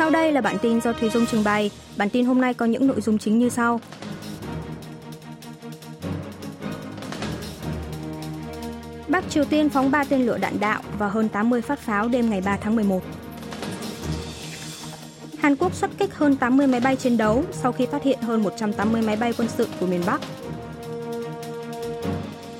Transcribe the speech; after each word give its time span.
Sau 0.00 0.10
đây 0.10 0.32
là 0.32 0.40
bản 0.40 0.56
tin 0.62 0.80
do 0.80 0.92
Thùy 0.92 1.10
Dung 1.10 1.26
trình 1.26 1.44
bày. 1.44 1.70
Bản 1.96 2.10
tin 2.10 2.24
hôm 2.24 2.40
nay 2.40 2.54
có 2.54 2.66
những 2.66 2.86
nội 2.86 3.00
dung 3.00 3.18
chính 3.18 3.38
như 3.38 3.48
sau. 3.48 3.80
Bắc 9.08 9.24
Triều 9.30 9.44
Tiên 9.44 9.68
phóng 9.68 9.90
3 9.90 10.04
tên 10.04 10.26
lửa 10.26 10.38
đạn 10.38 10.60
đạo 10.60 10.82
và 10.98 11.08
hơn 11.08 11.28
80 11.28 11.62
phát 11.62 11.78
pháo 11.78 12.08
đêm 12.08 12.30
ngày 12.30 12.40
3 12.40 12.56
tháng 12.56 12.76
11. 12.76 13.02
Hàn 15.38 15.56
Quốc 15.56 15.74
xuất 15.74 15.90
kích 15.98 16.14
hơn 16.14 16.36
80 16.36 16.66
máy 16.66 16.80
bay 16.80 16.96
chiến 16.96 17.16
đấu 17.16 17.44
sau 17.52 17.72
khi 17.72 17.86
phát 17.86 18.02
hiện 18.02 18.18
hơn 18.20 18.42
180 18.42 19.02
máy 19.02 19.16
bay 19.16 19.32
quân 19.38 19.48
sự 19.48 19.68
của 19.80 19.86
miền 19.86 20.02
Bắc. 20.06 20.20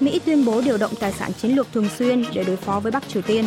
Mỹ 0.00 0.20
tuyên 0.24 0.44
bố 0.44 0.60
điều 0.60 0.76
động 0.76 0.92
tài 1.00 1.12
sản 1.12 1.32
chiến 1.32 1.50
lược 1.50 1.72
thường 1.72 1.88
xuyên 1.98 2.24
để 2.34 2.44
đối 2.44 2.56
phó 2.56 2.80
với 2.80 2.92
Bắc 2.92 3.08
Triều 3.08 3.22
Tiên. 3.22 3.44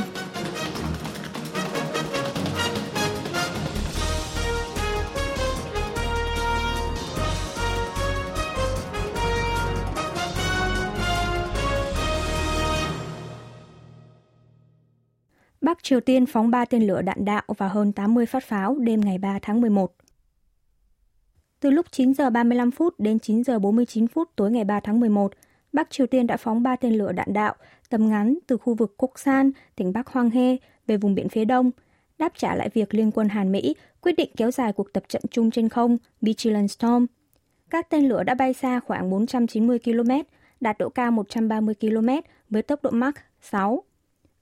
Triều 15.93 15.99
Tiên 15.99 16.25
phóng 16.25 16.51
3 16.51 16.65
tên 16.65 16.87
lửa 16.87 17.01
đạn 17.01 17.25
đạo 17.25 17.43
và 17.57 17.67
hơn 17.67 17.91
80 17.91 18.25
phát 18.25 18.43
pháo 18.43 18.75
đêm 18.79 19.01
ngày 19.01 19.17
3 19.17 19.39
tháng 19.41 19.61
11. 19.61 19.95
Từ 21.59 21.69
lúc 21.69 21.85
9 21.91 22.13
giờ 22.13 22.29
35 22.29 22.71
phút 22.71 22.99
đến 22.99 23.19
9 23.19 23.43
giờ 23.43 23.59
49 23.59 24.07
phút 24.07 24.29
tối 24.35 24.51
ngày 24.51 24.63
3 24.63 24.79
tháng 24.79 24.99
11, 24.99 25.33
Bắc 25.73 25.89
Triều 25.89 26.07
Tiên 26.07 26.27
đã 26.27 26.37
phóng 26.37 26.63
3 26.63 26.75
tên 26.75 26.93
lửa 26.93 27.11
đạn 27.11 27.33
đạo 27.33 27.55
tầm 27.89 28.09
ngắn 28.09 28.37
từ 28.47 28.57
khu 28.57 28.73
vực 28.73 28.97
Koksan, 28.97 29.51
tỉnh 29.75 29.93
Bắc 29.93 30.07
Hoang 30.07 30.29
He 30.29 30.57
về 30.87 30.97
vùng 30.97 31.15
biển 31.15 31.29
phía 31.29 31.45
đông, 31.45 31.71
đáp 32.17 32.33
trả 32.35 32.55
lại 32.55 32.69
việc 32.73 32.93
Liên 32.93 33.11
quân 33.11 33.29
Hàn 33.29 33.51
Mỹ 33.51 33.75
quyết 34.01 34.11
định 34.11 34.29
kéo 34.37 34.51
dài 34.51 34.73
cuộc 34.73 34.93
tập 34.93 35.03
trận 35.07 35.21
chung 35.31 35.51
trên 35.51 35.69
không 35.69 35.97
Vigilant 36.21 36.71
Storm. 36.71 37.05
Các 37.69 37.89
tên 37.89 38.09
lửa 38.09 38.23
đã 38.23 38.33
bay 38.33 38.53
xa 38.53 38.79
khoảng 38.79 39.09
490 39.09 39.79
km, 39.79 40.11
đạt 40.59 40.77
độ 40.77 40.89
cao 40.89 41.11
130 41.11 41.75
km 41.81 42.09
với 42.49 42.61
tốc 42.61 42.83
độ 42.83 42.89
Mach 42.91 43.15
6. 43.41 43.83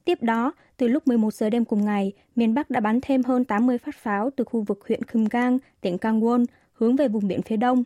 Tiếp 0.05 0.23
đó, 0.23 0.53
từ 0.77 0.87
lúc 0.87 1.07
11 1.07 1.33
giờ 1.33 1.49
đêm 1.49 1.65
cùng 1.65 1.85
ngày, 1.85 2.13
miền 2.35 2.53
Bắc 2.53 2.69
đã 2.69 2.79
bắn 2.79 2.99
thêm 3.01 3.23
hơn 3.23 3.45
80 3.45 3.77
phát 3.77 3.95
pháo 3.95 4.29
từ 4.35 4.43
khu 4.43 4.61
vực 4.61 4.83
huyện 4.87 5.03
Kumgang, 5.03 5.57
tỉnh 5.81 5.97
Kangwon, 5.97 6.45
hướng 6.73 6.95
về 6.95 7.07
vùng 7.07 7.27
biển 7.27 7.41
phía 7.41 7.57
đông, 7.57 7.83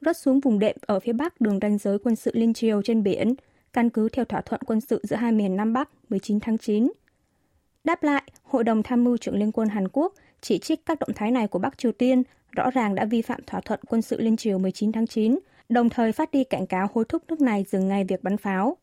rớt 0.00 0.16
xuống 0.16 0.40
vùng 0.40 0.58
đệm 0.58 0.76
ở 0.80 1.00
phía 1.00 1.12
bắc 1.12 1.40
đường 1.40 1.58
ranh 1.62 1.78
giới 1.78 1.98
quân 1.98 2.16
sự 2.16 2.30
liên 2.34 2.54
triều 2.54 2.82
trên 2.82 3.02
biển, 3.02 3.34
căn 3.72 3.90
cứ 3.90 4.08
theo 4.08 4.24
thỏa 4.24 4.40
thuận 4.40 4.60
quân 4.66 4.80
sự 4.80 5.00
giữa 5.02 5.16
hai 5.16 5.32
miền 5.32 5.56
Nam 5.56 5.72
Bắc 5.72 5.88
19 6.08 6.40
tháng 6.40 6.58
9. 6.58 6.92
Đáp 7.84 8.02
lại, 8.02 8.22
Hội 8.42 8.64
đồng 8.64 8.82
Tham 8.82 9.04
mưu 9.04 9.16
trưởng 9.16 9.38
Liên 9.38 9.52
quân 9.52 9.68
Hàn 9.68 9.88
Quốc 9.88 10.14
chỉ 10.40 10.58
trích 10.58 10.86
các 10.86 10.98
động 10.98 11.12
thái 11.14 11.30
này 11.30 11.48
của 11.48 11.58
Bắc 11.58 11.78
Triều 11.78 11.92
Tiên 11.92 12.22
rõ 12.52 12.70
ràng 12.70 12.94
đã 12.94 13.04
vi 13.04 13.22
phạm 13.22 13.40
thỏa 13.46 13.60
thuận 13.60 13.80
quân 13.88 14.02
sự 14.02 14.20
liên 14.20 14.36
triều 14.36 14.58
19 14.58 14.92
tháng 14.92 15.06
9, 15.06 15.38
đồng 15.68 15.88
thời 15.88 16.12
phát 16.12 16.30
đi 16.32 16.44
cảnh 16.44 16.66
cáo 16.66 16.88
hối 16.94 17.04
thúc 17.04 17.22
nước 17.28 17.40
này 17.40 17.64
dừng 17.68 17.88
ngay 17.88 18.04
việc 18.04 18.22
bắn 18.22 18.36
pháo. 18.36 18.76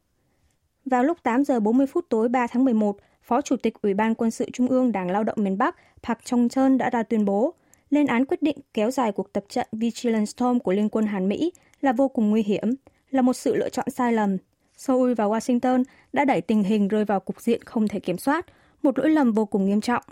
Vào 0.85 1.03
lúc 1.03 1.17
8 1.23 1.43
giờ 1.43 1.59
40 1.59 1.87
phút 1.87 2.05
tối 2.09 2.29
3 2.29 2.47
tháng 2.47 2.65
11, 2.65 2.97
Phó 3.23 3.41
Chủ 3.41 3.55
tịch 3.57 3.81
Ủy 3.81 3.93
ban 3.93 4.15
Quân 4.15 4.31
sự 4.31 4.49
Trung 4.53 4.67
ương 4.67 4.91
Đảng 4.91 5.11
Lao 5.11 5.23
động 5.23 5.37
miền 5.39 5.57
Bắc 5.57 5.75
Park 6.03 6.19
Chung 6.25 6.49
Chun 6.49 6.77
đã 6.77 6.89
ra 6.89 7.03
tuyên 7.03 7.25
bố 7.25 7.53
lên 7.89 8.07
án 8.07 8.25
quyết 8.25 8.41
định 8.41 8.57
kéo 8.73 8.91
dài 8.91 9.11
cuộc 9.11 9.33
tập 9.33 9.43
trận 9.49 9.67
Vigilant 9.71 10.29
Storm 10.29 10.59
của 10.59 10.71
Liên 10.71 10.89
quân 10.89 11.05
Hàn 11.05 11.29
Mỹ 11.29 11.51
là 11.81 11.93
vô 11.93 12.07
cùng 12.07 12.29
nguy 12.29 12.43
hiểm, 12.43 12.75
là 13.11 13.21
một 13.21 13.33
sự 13.33 13.55
lựa 13.55 13.69
chọn 13.69 13.89
sai 13.89 14.13
lầm. 14.13 14.37
Seoul 14.77 15.13
và 15.13 15.25
Washington 15.25 15.83
đã 16.13 16.25
đẩy 16.25 16.41
tình 16.41 16.63
hình 16.63 16.87
rơi 16.87 17.05
vào 17.05 17.19
cục 17.19 17.41
diện 17.41 17.61
không 17.63 17.87
thể 17.87 17.99
kiểm 17.99 18.17
soát, 18.17 18.45
một 18.83 18.99
lỗi 18.99 19.09
lầm 19.09 19.31
vô 19.31 19.45
cùng 19.45 19.65
nghiêm 19.65 19.81
trọng. 19.81 20.03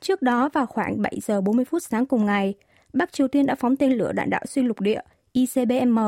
Trước 0.00 0.22
đó 0.22 0.48
vào 0.52 0.66
khoảng 0.66 1.02
7 1.02 1.18
giờ 1.22 1.40
40 1.40 1.64
phút 1.64 1.82
sáng 1.82 2.06
cùng 2.06 2.26
ngày, 2.26 2.54
Bắc 2.92 3.12
Triều 3.12 3.28
Tiên 3.28 3.46
đã 3.46 3.54
phóng 3.54 3.76
tên 3.76 3.92
lửa 3.92 4.12
đạn 4.12 4.30
đạo 4.30 4.42
xuyên 4.48 4.66
lục 4.66 4.80
địa 4.80 5.00
ICBM 5.32 5.98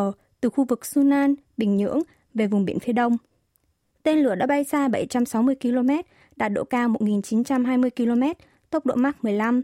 từ 0.41 0.48
khu 0.48 0.64
vực 0.64 0.86
Sunan, 0.86 1.34
Bình 1.56 1.76
Nhưỡng 1.76 2.00
về 2.34 2.46
vùng 2.46 2.64
biển 2.64 2.78
phía 2.78 2.92
đông. 2.92 3.16
Tên 4.02 4.18
lửa 4.18 4.34
đã 4.34 4.46
bay 4.46 4.64
xa 4.64 4.88
760 4.88 5.54
km, 5.62 5.90
đạt 6.36 6.52
độ 6.52 6.64
cao 6.64 6.88
1920 6.88 7.90
km, 7.90 8.22
tốc 8.70 8.86
độ 8.86 8.94
Mach 8.94 9.24
15. 9.24 9.62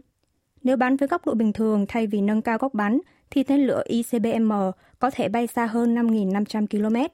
Nếu 0.63 0.77
bắn 0.77 0.95
với 0.95 1.07
góc 1.07 1.25
độ 1.25 1.33
bình 1.33 1.53
thường 1.53 1.85
thay 1.87 2.07
vì 2.07 2.21
nâng 2.21 2.41
cao 2.41 2.57
góc 2.57 2.73
bắn, 2.73 2.99
thì 3.29 3.43
tên 3.43 3.67
lửa 3.67 3.83
ICBM 3.85 4.51
có 4.99 5.09
thể 5.09 5.29
bay 5.29 5.47
xa 5.47 5.65
hơn 5.65 5.95
5.500 5.95 6.67
km. 6.67 7.13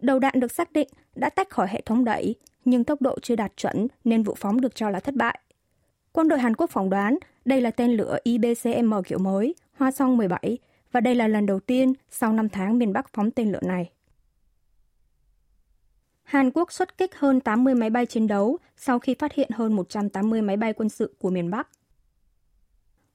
Đầu 0.00 0.18
đạn 0.18 0.40
được 0.40 0.52
xác 0.52 0.72
định 0.72 0.88
đã 1.14 1.30
tách 1.30 1.50
khỏi 1.50 1.66
hệ 1.70 1.80
thống 1.80 2.04
đẩy, 2.04 2.34
nhưng 2.64 2.84
tốc 2.84 3.02
độ 3.02 3.18
chưa 3.22 3.36
đạt 3.36 3.52
chuẩn 3.56 3.86
nên 4.04 4.22
vụ 4.22 4.34
phóng 4.34 4.60
được 4.60 4.74
cho 4.74 4.90
là 4.90 5.00
thất 5.00 5.14
bại. 5.14 5.38
Quân 6.12 6.28
đội 6.28 6.38
Hàn 6.38 6.56
Quốc 6.56 6.70
phỏng 6.70 6.90
đoán 6.90 7.18
đây 7.44 7.60
là 7.60 7.70
tên 7.70 7.96
lửa 7.96 8.16
IBCM 8.22 8.94
kiểu 9.06 9.18
mới, 9.18 9.54
Hoa 9.72 9.90
Song 9.90 10.16
17, 10.16 10.58
và 10.92 11.00
đây 11.00 11.14
là 11.14 11.28
lần 11.28 11.46
đầu 11.46 11.60
tiên 11.60 11.92
sau 12.10 12.32
5 12.32 12.48
tháng 12.48 12.78
miền 12.78 12.92
Bắc 12.92 13.06
phóng 13.12 13.30
tên 13.30 13.52
lửa 13.52 13.60
này. 13.62 13.90
Hàn 16.24 16.50
Quốc 16.50 16.72
xuất 16.72 16.98
kích 16.98 17.14
hơn 17.14 17.40
80 17.40 17.74
máy 17.74 17.90
bay 17.90 18.06
chiến 18.06 18.26
đấu 18.26 18.58
sau 18.76 18.98
khi 18.98 19.14
phát 19.14 19.34
hiện 19.34 19.50
hơn 19.54 19.72
180 19.72 20.42
máy 20.42 20.56
bay 20.56 20.72
quân 20.72 20.88
sự 20.88 21.14
của 21.18 21.30
miền 21.30 21.50
Bắc. 21.50 21.68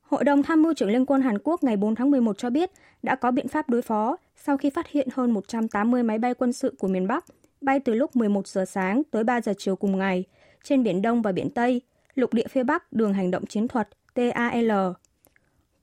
Hội 0.02 0.24
đồng 0.24 0.44
tham 0.44 0.62
mưu 0.62 0.74
trưởng 0.74 0.90
Liên 0.90 1.06
quân 1.06 1.22
Hàn 1.22 1.38
Quốc 1.44 1.64
ngày 1.64 1.78
4 1.78 1.96
tháng 1.96 2.12
11 2.12 2.38
cho 2.38 2.50
biết 2.50 2.72
đã 3.04 3.16
có 3.16 3.32
biện 3.32 3.48
pháp 3.48 3.70
đối 3.70 3.82
phó 3.82 4.18
sau 4.36 4.58
khi 4.58 4.70
phát 4.70 4.88
hiện 4.88 5.08
hơn 5.14 5.32
180 5.32 6.04
máy 6.04 6.20
bay 6.20 6.34
quân 6.34 6.54
sự 6.54 6.76
của 6.80 6.88
miền 6.88 7.08
Bắc 7.08 7.26
bay 7.62 7.80
từ 7.80 7.94
lúc 7.94 8.16
11 8.16 8.48
giờ 8.48 8.66
sáng 8.66 9.02
tới 9.12 9.24
3 9.24 9.42
giờ 9.42 9.54
chiều 9.58 9.76
cùng 9.76 9.98
ngày 9.98 10.24
trên 10.64 10.84
Biển 10.84 11.02
Đông 11.02 11.22
và 11.22 11.32
Biển 11.32 11.50
Tây, 11.50 11.82
lục 12.16 12.34
địa 12.34 12.48
phía 12.50 12.64
Bắc 12.64 12.94
đường 12.94 13.14
hành 13.14 13.32
động 13.32 13.46
chiến 13.46 13.68
thuật 13.68 13.90
TAL. 14.14 14.72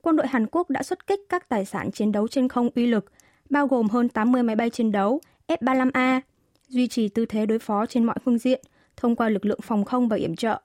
Quân 0.01 0.15
đội 0.15 0.27
Hàn 0.27 0.47
Quốc 0.47 0.69
đã 0.69 0.83
xuất 0.83 1.07
kích 1.07 1.19
các 1.29 1.49
tài 1.49 1.65
sản 1.65 1.91
chiến 1.91 2.11
đấu 2.11 2.27
trên 2.27 2.47
không 2.47 2.69
uy 2.75 2.87
lực, 2.87 3.11
bao 3.49 3.67
gồm 3.67 3.87
hơn 3.87 4.09
80 4.09 4.43
máy 4.43 4.55
bay 4.55 4.69
chiến 4.69 4.91
đấu 4.91 5.21
F-35A, 5.47 6.21
duy 6.67 6.87
trì 6.87 7.09
tư 7.09 7.25
thế 7.25 7.45
đối 7.45 7.59
phó 7.59 7.85
trên 7.85 8.03
mọi 8.03 8.15
phương 8.25 8.37
diện 8.37 8.61
thông 8.97 9.15
qua 9.15 9.29
lực 9.29 9.45
lượng 9.45 9.61
phòng 9.61 9.85
không 9.85 10.07
và 10.07 10.17
yểm 10.17 10.35
trợ. 10.35 10.61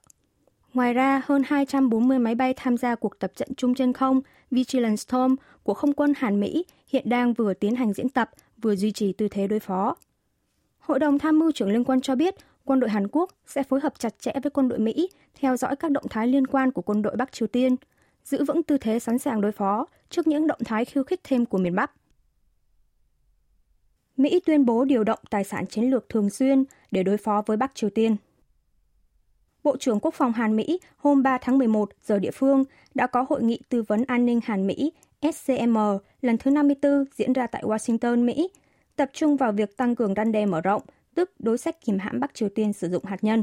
Ngoài 0.74 0.92
ra, 0.92 1.22
hơn 1.24 1.42
240 1.46 2.18
máy 2.18 2.34
bay 2.34 2.54
tham 2.56 2.76
gia 2.76 2.94
cuộc 2.94 3.18
tập 3.18 3.32
trận 3.36 3.54
chung 3.54 3.74
trên 3.74 3.92
không 3.92 4.20
Vigilant 4.50 5.00
Storm 5.00 5.34
của 5.62 5.74
không 5.74 5.92
quân 5.92 6.12
Hàn 6.16 6.40
Mỹ 6.40 6.64
hiện 6.88 7.08
đang 7.08 7.32
vừa 7.32 7.54
tiến 7.54 7.76
hành 7.76 7.92
diễn 7.92 8.08
tập, 8.08 8.30
vừa 8.62 8.76
duy 8.76 8.92
trì 8.92 9.12
tư 9.12 9.28
thế 9.28 9.46
đối 9.46 9.60
phó. 9.60 9.96
Hội 10.78 10.98
đồng 10.98 11.18
tham 11.18 11.38
mưu 11.38 11.52
trưởng 11.52 11.72
liên 11.72 11.84
quân 11.84 12.00
cho 12.00 12.14
biết 12.14 12.34
quân 12.64 12.80
đội 12.80 12.90
Hàn 12.90 13.08
Quốc 13.08 13.30
sẽ 13.46 13.62
phối 13.62 13.80
hợp 13.80 13.92
chặt 13.98 14.18
chẽ 14.18 14.32
với 14.42 14.50
quân 14.50 14.68
đội 14.68 14.78
Mỹ, 14.78 15.08
theo 15.34 15.56
dõi 15.56 15.76
các 15.76 15.90
động 15.90 16.08
thái 16.10 16.26
liên 16.26 16.46
quan 16.46 16.72
của 16.72 16.82
quân 16.82 17.02
đội 17.02 17.16
Bắc 17.16 17.32
Triều 17.32 17.48
Tiên, 17.48 17.76
giữ 18.24 18.44
vững 18.44 18.62
tư 18.62 18.78
thế 18.78 18.98
sẵn 18.98 19.18
sàng 19.18 19.40
đối 19.40 19.52
phó 19.52 19.86
trước 20.10 20.26
những 20.26 20.46
động 20.46 20.60
thái 20.64 20.84
khiêu 20.84 21.04
khích 21.04 21.20
thêm 21.24 21.46
của 21.46 21.58
miền 21.58 21.74
Bắc. 21.74 21.92
Mỹ 24.22 24.40
tuyên 24.46 24.64
bố 24.64 24.84
điều 24.84 25.04
động 25.04 25.18
tài 25.30 25.44
sản 25.44 25.66
chiến 25.66 25.90
lược 25.90 26.08
thường 26.08 26.30
xuyên 26.30 26.64
để 26.90 27.02
đối 27.02 27.16
phó 27.16 27.42
với 27.46 27.56
Bắc 27.56 27.74
Triều 27.74 27.90
Tiên. 27.90 28.16
Bộ 29.64 29.76
trưởng 29.76 30.00
Quốc 30.00 30.14
phòng 30.14 30.32
Hàn 30.32 30.56
Mỹ 30.56 30.80
hôm 30.96 31.22
3 31.22 31.38
tháng 31.38 31.58
11 31.58 31.90
giờ 32.04 32.18
địa 32.18 32.30
phương 32.30 32.64
đã 32.94 33.06
có 33.06 33.26
hội 33.28 33.42
nghị 33.42 33.58
tư 33.68 33.82
vấn 33.82 34.04
an 34.04 34.26
ninh 34.26 34.40
Hàn 34.44 34.66
Mỹ 34.66 34.92
SCM 35.22 35.76
lần 36.20 36.38
thứ 36.38 36.50
54 36.50 37.04
diễn 37.14 37.32
ra 37.32 37.46
tại 37.46 37.62
Washington, 37.62 38.24
Mỹ, 38.24 38.48
tập 38.96 39.10
trung 39.12 39.36
vào 39.36 39.52
việc 39.52 39.76
tăng 39.76 39.94
cường 39.94 40.14
răn 40.14 40.32
đe 40.32 40.46
mở 40.46 40.60
rộng, 40.60 40.82
tức 41.14 41.30
đối 41.38 41.58
sách 41.58 41.84
kìm 41.84 41.98
hãm 41.98 42.20
Bắc 42.20 42.34
Triều 42.34 42.48
Tiên 42.48 42.72
sử 42.72 42.88
dụng 42.88 43.04
hạt 43.04 43.24
nhân. 43.24 43.42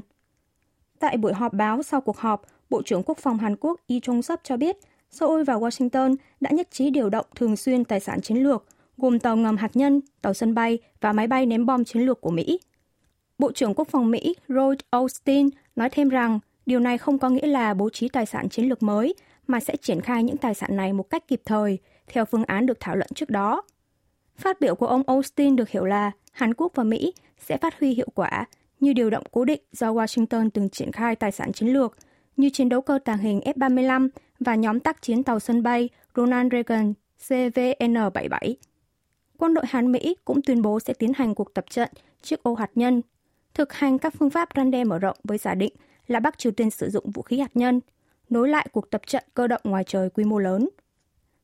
Tại 1.00 1.18
buổi 1.18 1.34
họp 1.34 1.54
báo 1.54 1.84
sau 1.84 2.02
cuộc 2.02 2.18
họp, 2.18 2.42
Bộ 2.70 2.82
trưởng 2.86 3.04
Quốc 3.04 3.18
phòng 3.18 3.38
Hàn 3.38 3.56
Quốc 3.56 3.80
Lee 3.88 4.00
Chung 4.00 4.22
Sop 4.22 4.40
cho 4.44 4.58
biết 4.58 4.78
Seoul 5.10 5.44
và 5.44 5.54
Washington 5.54 6.16
đã 6.40 6.52
nhất 6.52 6.68
trí 6.72 6.90
điều 6.90 7.10
động 7.10 7.26
thường 7.36 7.56
xuyên 7.56 7.86
tài 7.86 8.00
sản 8.00 8.22
chiến 8.22 8.38
lược, 8.38 8.66
gồm 9.00 9.20
tàu 9.20 9.38
ngầm 9.38 9.58
hạt 9.58 9.72
nhân, 9.74 10.02
tàu 10.22 10.34
sân 10.34 10.54
bay 10.54 10.78
và 11.02 11.14
máy 11.14 11.28
bay 11.28 11.46
ném 11.46 11.66
bom 11.66 11.86
chiến 11.86 12.04
lược 12.04 12.22
của 12.22 12.32
Mỹ. 12.32 12.60
Bộ 13.38 13.52
trưởng 13.52 13.74
Quốc 13.74 13.88
phòng 13.88 14.12
Mỹ 14.12 14.36
Lloyd 14.48 14.80
Austin 14.90 15.50
nói 15.76 15.90
thêm 15.90 16.10
rằng 16.10 16.40
điều 16.66 16.80
này 16.80 16.98
không 16.98 17.20
có 17.20 17.30
nghĩa 17.30 17.48
là 17.48 17.74
bố 17.74 17.90
trí 17.90 18.10
tài 18.10 18.26
sản 18.26 18.50
chiến 18.50 18.70
lược 18.70 18.84
mới, 18.84 19.16
mà 19.48 19.60
sẽ 19.60 19.76
triển 19.76 20.02
khai 20.02 20.24
những 20.24 20.38
tài 20.38 20.54
sản 20.54 20.76
này 20.76 20.94
một 20.94 21.10
cách 21.10 21.28
kịp 21.28 21.42
thời, 21.46 21.78
theo 22.08 22.26
phương 22.26 22.46
án 22.46 22.66
được 22.66 22.80
thảo 22.80 22.96
luận 22.96 23.10
trước 23.16 23.30
đó. 23.30 23.62
Phát 24.38 24.62
biểu 24.62 24.76
của 24.76 24.88
ông 24.88 25.04
Austin 25.08 25.56
được 25.56 25.70
hiểu 25.70 25.86
là 25.86 26.12
Hàn 26.32 26.54
Quốc 26.54 26.72
và 26.76 26.84
Mỹ 26.84 27.14
sẽ 27.38 27.58
phát 27.58 27.80
huy 27.80 27.94
hiệu 27.94 28.08
quả 28.16 28.46
như 28.80 28.94
điều 28.94 29.10
động 29.10 29.24
cố 29.32 29.46
định 29.46 29.62
do 29.72 29.94
Washington 29.94 30.50
từng 30.54 30.70
triển 30.70 30.92
khai 30.92 31.16
tài 31.16 31.32
sản 31.32 31.52
chiến 31.54 31.70
lược, 31.70 31.98
như 32.38 32.50
chiến 32.50 32.70
đấu 32.70 32.82
cơ 32.82 33.00
tàng 33.06 33.18
hình 33.18 33.40
F-35 33.40 34.10
và 34.40 34.56
nhóm 34.56 34.80
tác 34.80 35.02
chiến 35.02 35.24
tàu 35.24 35.40
sân 35.40 35.64
bay 35.64 35.90
Ronald 36.16 36.52
Reagan 36.52 36.94
CVN-77. 37.28 38.54
Quân 39.40 39.54
đội 39.54 39.66
Hàn 39.68 39.92
Mỹ 39.92 40.16
cũng 40.26 40.42
tuyên 40.42 40.62
bố 40.62 40.80
sẽ 40.80 40.94
tiến 40.94 41.14
hành 41.16 41.36
cuộc 41.36 41.54
tập 41.54 41.66
trận 41.70 41.90
chiếc 42.22 42.44
ô 42.44 42.56
hạt 42.56 42.72
nhân 42.76 43.02
thực 43.54 43.74
hành 43.74 44.00
các 44.00 44.14
phương 44.20 44.30
pháp 44.30 44.50
răn 44.56 44.72
đe 44.72 44.84
mở 44.84 45.00
rộng 45.00 45.18
với 45.24 45.38
giả 45.38 45.56
định 45.56 45.74
là 46.08 46.20
Bắc 46.20 46.38
Triều 46.38 46.52
Tiên 46.52 46.70
sử 46.70 46.90
dụng 46.90 47.12
vũ 47.12 47.22
khí 47.22 47.40
hạt 47.40 47.52
nhân, 47.54 47.80
nối 48.30 48.50
lại 48.50 48.68
cuộc 48.72 48.90
tập 48.90 49.02
trận 49.08 49.24
cơ 49.34 49.48
động 49.48 49.62
ngoài 49.64 49.84
trời 49.84 50.10
quy 50.10 50.24
mô 50.24 50.40
lớn. 50.40 50.70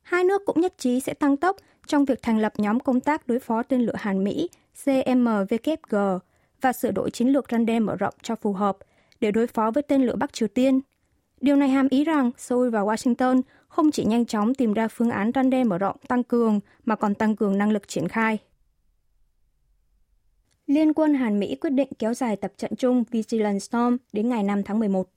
Hai 0.01 0.24
nước 0.24 0.42
cũng 0.45 0.62
nhất 0.62 0.74
trí 0.77 1.00
sẽ 1.00 1.13
tăng 1.13 1.38
tốc 1.38 1.57
trong 1.88 2.06
việc 2.06 2.21
thành 2.21 2.39
lập 2.39 2.53
nhóm 2.57 2.80
công 2.80 3.00
tác 3.00 3.27
đối 3.27 3.39
phó 3.39 3.63
tên 3.63 3.81
lửa 3.81 3.95
Hàn 3.97 4.24
Mỹ 4.24 4.50
CMWG 4.86 6.19
và 6.62 6.74
sửa 6.74 6.92
đổi 6.92 7.12
chiến 7.12 7.27
lược 7.27 7.45
răn 7.51 7.65
đe 7.65 7.80
mở 7.80 7.95
rộng 7.95 8.13
cho 8.21 8.36
phù 8.36 8.53
hợp 8.53 8.77
để 9.19 9.31
đối 9.31 9.47
phó 9.47 9.71
với 9.71 9.83
tên 9.83 10.06
lửa 10.06 10.15
Bắc 10.15 10.33
Triều 10.33 10.47
Tiên. 10.47 10.81
Điều 11.42 11.56
này 11.56 11.70
hàm 11.70 11.88
ý 11.90 12.04
rằng 12.04 12.32
Seoul 12.38 12.70
và 12.70 12.82
Washington 12.82 13.42
không 13.68 13.92
chỉ 13.92 14.06
nhanh 14.06 14.26
chóng 14.26 14.54
tìm 14.54 14.74
ra 14.74 14.88
phương 14.88 15.10
án 15.10 15.32
răn 15.36 15.50
đe 15.50 15.64
mở 15.64 15.78
rộng 15.78 15.98
tăng 16.08 16.24
cường 16.24 16.60
mà 16.86 16.96
còn 16.96 17.16
tăng 17.16 17.36
cường 17.36 17.58
năng 17.58 17.72
lực 17.72 17.88
triển 17.88 18.08
khai. 18.08 18.38
Liên 20.68 20.94
quân 20.94 21.14
Hàn 21.14 21.40
Mỹ 21.40 21.56
quyết 21.56 21.70
định 21.70 21.90
kéo 22.00 22.14
dài 22.14 22.36
tập 22.36 22.54
trận 22.58 22.76
chung 22.76 23.04
Vigilant 23.12 23.62
Storm 23.62 23.98
đến 24.14 24.30
ngày 24.30 24.44
5 24.44 24.64
tháng 24.64 24.80
11. 24.80 25.10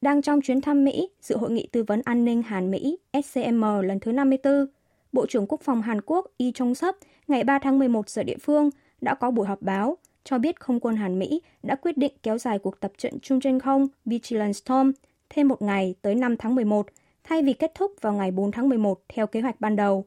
Đang 0.00 0.22
trong 0.22 0.40
chuyến 0.40 0.60
thăm 0.60 0.84
Mỹ, 0.84 1.08
dự 1.20 1.36
hội 1.36 1.50
nghị 1.50 1.68
tư 1.72 1.84
vấn 1.86 2.02
an 2.04 2.24
ninh 2.24 2.42
Hàn 2.42 2.70
Mỹ 2.70 2.98
SCM 3.24 3.62
lần 3.82 4.00
thứ 4.00 4.12
54, 4.12 4.66
Bộ 5.12 5.26
trưởng 5.26 5.46
Quốc 5.46 5.60
phòng 5.60 5.82
Hàn 5.82 6.00
Quốc 6.00 6.26
Lee 6.38 6.50
Jong 6.50 6.74
Sop 6.74 6.96
ngày 7.28 7.44
3 7.44 7.58
tháng 7.58 7.78
11 7.78 8.08
giờ 8.08 8.22
địa 8.22 8.36
phương 8.42 8.70
đã 9.00 9.14
có 9.14 9.30
buổi 9.30 9.46
họp 9.46 9.62
báo 9.62 9.96
cho 10.24 10.38
biết 10.38 10.60
không 10.60 10.80
quân 10.80 10.96
Hàn 10.96 11.18
Mỹ 11.18 11.40
đã 11.62 11.74
quyết 11.74 11.96
định 11.96 12.12
kéo 12.22 12.38
dài 12.38 12.58
cuộc 12.58 12.80
tập 12.80 12.92
trận 12.98 13.20
chung 13.22 13.40
trên 13.40 13.60
không 13.60 13.88
Vigilant 14.04 14.56
Storm 14.56 14.90
thêm 15.30 15.48
một 15.48 15.62
ngày 15.62 15.94
tới 16.02 16.14
5 16.14 16.36
tháng 16.36 16.54
11 16.54 16.86
thay 17.24 17.42
vì 17.42 17.52
kết 17.52 17.72
thúc 17.74 17.92
vào 18.00 18.12
ngày 18.12 18.30
4 18.30 18.50
tháng 18.50 18.68
11 18.68 19.00
theo 19.08 19.26
kế 19.26 19.40
hoạch 19.40 19.60
ban 19.60 19.76
đầu. 19.76 20.04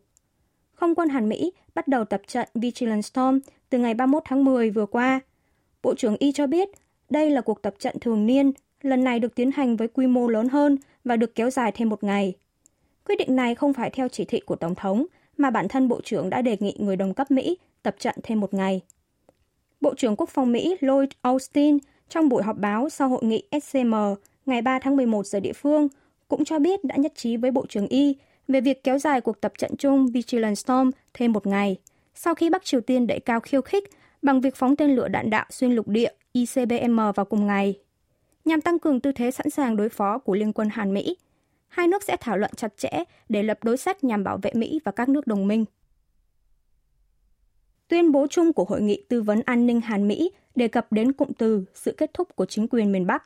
Không 0.73 0.95
quân 0.95 1.09
Hàn 1.09 1.29
Mỹ 1.29 1.51
bắt 1.75 1.87
đầu 1.87 2.05
tập 2.05 2.21
trận 2.27 2.47
Vigilant 2.53 3.05
Storm 3.05 3.39
từ 3.69 3.77
ngày 3.77 3.93
31 3.93 4.23
tháng 4.25 4.43
10 4.43 4.69
vừa 4.69 4.85
qua. 4.85 5.19
Bộ 5.83 5.95
trưởng 5.95 6.17
Y 6.19 6.31
cho 6.31 6.47
biết 6.47 6.69
đây 7.09 7.29
là 7.29 7.41
cuộc 7.41 7.61
tập 7.61 7.73
trận 7.79 7.99
thường 8.01 8.25
niên, 8.25 8.51
lần 8.81 9.03
này 9.03 9.19
được 9.19 9.35
tiến 9.35 9.51
hành 9.51 9.75
với 9.75 9.87
quy 9.87 10.07
mô 10.07 10.27
lớn 10.27 10.49
hơn 10.49 10.77
và 11.03 11.17
được 11.17 11.35
kéo 11.35 11.49
dài 11.49 11.71
thêm 11.71 11.89
một 11.89 12.03
ngày. 12.03 12.33
Quyết 13.05 13.15
định 13.19 13.35
này 13.35 13.55
không 13.55 13.73
phải 13.73 13.89
theo 13.89 14.07
chỉ 14.07 14.25
thị 14.25 14.39
của 14.39 14.55
Tổng 14.55 14.75
thống, 14.75 15.05
mà 15.37 15.49
bản 15.49 15.67
thân 15.67 15.87
Bộ 15.87 16.01
trưởng 16.03 16.29
đã 16.29 16.41
đề 16.41 16.57
nghị 16.59 16.75
người 16.79 16.95
đồng 16.95 17.13
cấp 17.13 17.31
Mỹ 17.31 17.57
tập 17.83 17.95
trận 17.99 18.15
thêm 18.23 18.39
một 18.39 18.53
ngày. 18.53 18.81
Bộ 19.81 19.93
trưởng 19.95 20.15
Quốc 20.15 20.29
phòng 20.29 20.51
Mỹ 20.51 20.75
Lloyd 20.79 21.09
Austin 21.21 21.77
trong 22.09 22.29
buổi 22.29 22.43
họp 22.43 22.57
báo 22.57 22.89
sau 22.89 23.09
hội 23.09 23.21
nghị 23.23 23.43
SCM 23.63 23.93
ngày 24.45 24.61
3 24.61 24.79
tháng 24.79 24.97
11 24.97 25.25
giờ 25.25 25.39
địa 25.39 25.53
phương 25.53 25.87
cũng 26.27 26.45
cho 26.45 26.59
biết 26.59 26.83
đã 26.83 26.95
nhất 26.95 27.11
trí 27.15 27.37
với 27.37 27.51
Bộ 27.51 27.65
trưởng 27.69 27.87
Y 27.87 28.15
về 28.47 28.61
việc 28.61 28.83
kéo 28.83 28.99
dài 28.99 29.21
cuộc 29.21 29.41
tập 29.41 29.53
trận 29.57 29.75
chung 29.77 30.07
Vigilant 30.07 30.57
Storm 30.57 30.89
thêm 31.13 31.31
một 31.31 31.47
ngày, 31.47 31.77
sau 32.15 32.35
khi 32.35 32.49
Bắc 32.49 32.65
Triều 32.65 32.81
Tiên 32.81 33.07
đẩy 33.07 33.19
cao 33.19 33.39
khiêu 33.39 33.61
khích 33.61 33.83
bằng 34.21 34.41
việc 34.41 34.55
phóng 34.55 34.75
tên 34.75 34.95
lửa 34.95 35.07
đạn 35.07 35.29
đạo 35.29 35.45
xuyên 35.49 35.71
lục 35.71 35.87
địa 35.87 36.11
ICBM 36.33 36.99
vào 37.15 37.25
cùng 37.25 37.47
ngày. 37.47 37.79
Nhằm 38.45 38.61
tăng 38.61 38.79
cường 38.79 38.99
tư 38.99 39.11
thế 39.11 39.31
sẵn 39.31 39.49
sàng 39.49 39.75
đối 39.75 39.89
phó 39.89 40.17
của 40.17 40.35
Liên 40.35 40.53
quân 40.53 40.69
Hàn 40.71 40.93
Mỹ, 40.93 41.17
hai 41.67 41.87
nước 41.87 42.03
sẽ 42.03 42.17
thảo 42.19 42.37
luận 42.37 42.51
chặt 42.55 42.77
chẽ 42.77 42.89
để 43.29 43.43
lập 43.43 43.63
đối 43.63 43.77
sách 43.77 44.03
nhằm 44.03 44.23
bảo 44.23 44.37
vệ 44.37 44.51
Mỹ 44.53 44.79
và 44.85 44.91
các 44.91 45.09
nước 45.09 45.27
đồng 45.27 45.47
minh. 45.47 45.65
Tuyên 47.87 48.11
bố 48.11 48.27
chung 48.27 48.53
của 48.53 48.63
Hội 48.63 48.81
nghị 48.81 49.03
Tư 49.09 49.21
vấn 49.21 49.41
An 49.45 49.65
ninh 49.67 49.81
Hàn 49.81 50.07
Mỹ 50.07 50.31
đề 50.55 50.67
cập 50.67 50.91
đến 50.91 51.13
cụm 51.13 51.31
từ 51.37 51.65
sự 51.73 51.91
kết 51.97 52.13
thúc 52.13 52.35
của 52.35 52.45
chính 52.45 52.67
quyền 52.67 52.91
miền 52.91 53.07
Bắc. 53.07 53.23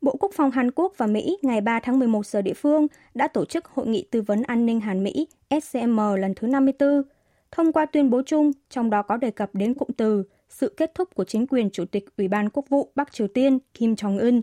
Bộ 0.00 0.16
Quốc 0.20 0.32
phòng 0.34 0.50
Hàn 0.50 0.70
Quốc 0.70 0.92
và 0.96 1.06
Mỹ 1.06 1.36
ngày 1.42 1.60
3 1.60 1.80
tháng 1.80 1.98
11 1.98 2.26
giờ 2.26 2.42
địa 2.42 2.54
phương 2.54 2.86
đã 3.14 3.28
tổ 3.28 3.44
chức 3.44 3.66
Hội 3.66 3.86
nghị 3.86 4.06
Tư 4.10 4.22
vấn 4.22 4.42
An 4.42 4.66
ninh 4.66 4.80
Hàn 4.80 5.04
Mỹ 5.04 5.28
SCM 5.62 5.96
lần 5.96 6.34
thứ 6.36 6.46
54, 6.46 7.02
thông 7.50 7.72
qua 7.72 7.86
tuyên 7.86 8.10
bố 8.10 8.22
chung, 8.26 8.52
trong 8.70 8.90
đó 8.90 9.02
có 9.02 9.16
đề 9.16 9.30
cập 9.30 9.54
đến 9.54 9.74
cụm 9.74 9.88
từ 9.96 10.24
sự 10.48 10.74
kết 10.76 10.94
thúc 10.94 11.14
của 11.14 11.24
chính 11.24 11.46
quyền 11.46 11.70
Chủ 11.70 11.84
tịch 11.84 12.04
Ủy 12.16 12.28
ban 12.28 12.50
Quốc 12.50 12.64
vụ 12.68 12.92
Bắc 12.94 13.12
Triều 13.12 13.28
Tiên 13.28 13.58
Kim 13.74 13.94
Jong-un. 13.94 14.42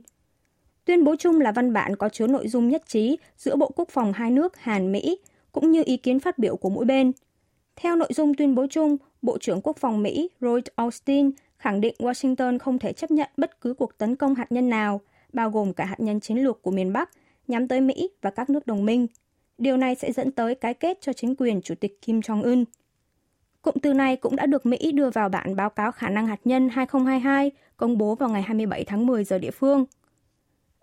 Tuyên 0.86 1.04
bố 1.04 1.16
chung 1.19 1.42
là 1.42 1.51
văn 1.51 1.74
bản 1.74 1.95
có 1.95 2.10
chứa 2.10 2.27
nội 2.27 2.48
dung 2.48 2.69
nhất 2.69 2.84
trí 2.88 3.18
giữa 3.38 3.56
Bộ 3.56 3.72
Quốc 3.75 3.89
phòng 3.89 4.13
hai 4.13 4.31
nước 4.31 4.57
Hàn-Mỹ, 4.57 5.18
cũng 5.51 5.72
như 5.72 5.84
ý 5.86 5.98
kiến 5.98 6.19
phát 6.19 6.38
biểu 6.38 6.56
của 6.56 6.69
mỗi 6.69 6.86
bên. 6.86 7.12
Theo 7.81 7.95
nội 7.95 8.10
dung 8.13 8.33
tuyên 8.33 8.56
bố 8.56 8.68
chung, 8.69 8.98
Bộ 9.22 9.38
trưởng 9.38 9.62
Quốc 9.62 9.78
phòng 9.78 10.04
Mỹ 10.04 10.30
Lloyd 10.39 10.63
Austin 10.75 11.31
khẳng 11.57 11.81
định 11.81 11.95
Washington 12.00 12.60
không 12.60 12.80
thể 12.80 12.94
chấp 12.94 13.12
nhận 13.12 13.30
bất 13.38 13.62
cứ 13.62 13.74
cuộc 13.74 13.98
tấn 13.98 14.16
công 14.16 14.36
hạt 14.36 14.51
nhân 14.51 14.69
nào, 14.69 15.01
bao 15.33 15.50
gồm 15.50 15.74
cả 15.74 15.86
hạt 15.86 16.00
nhân 16.00 16.19
chiến 16.19 16.38
lược 16.38 16.62
của 16.62 16.72
miền 16.72 16.94
Bắc, 16.94 17.10
nhắm 17.48 17.68
tới 17.68 17.81
Mỹ 17.81 18.10
và 18.22 18.30
các 18.30 18.50
nước 18.50 18.68
đồng 18.68 18.86
minh. 18.86 19.07
Điều 19.57 19.78
này 19.78 19.95
sẽ 19.95 20.12
dẫn 20.12 20.31
tới 20.31 20.56
cái 20.56 20.74
kết 20.74 20.98
cho 21.01 21.13
chính 21.13 21.36
quyền 21.36 21.62
Chủ 21.62 21.75
tịch 21.75 22.01
Kim 22.01 22.19
Jong-un. 22.19 22.66
Cụm 23.62 23.74
từ 23.81 23.94
này 23.94 24.16
cũng 24.16 24.36
đã 24.36 24.45
được 24.45 24.66
Mỹ 24.66 24.92
đưa 24.92 25.10
vào 25.10 25.30
bản 25.30 25.56
báo 25.56 25.69
cáo 25.69 25.92
khả 25.92 26.10
năng 26.10 26.27
hạt 26.27 26.39
nhân 26.45 26.69
2022 26.69 27.51
công 27.77 27.98
bố 27.98 28.16
vào 28.16 28.30
ngày 28.30 28.42
27 28.42 28.84
tháng 28.84 29.06
10 29.06 29.24
giờ 29.24 29.39
địa 29.39 29.51
phương. 29.51 29.86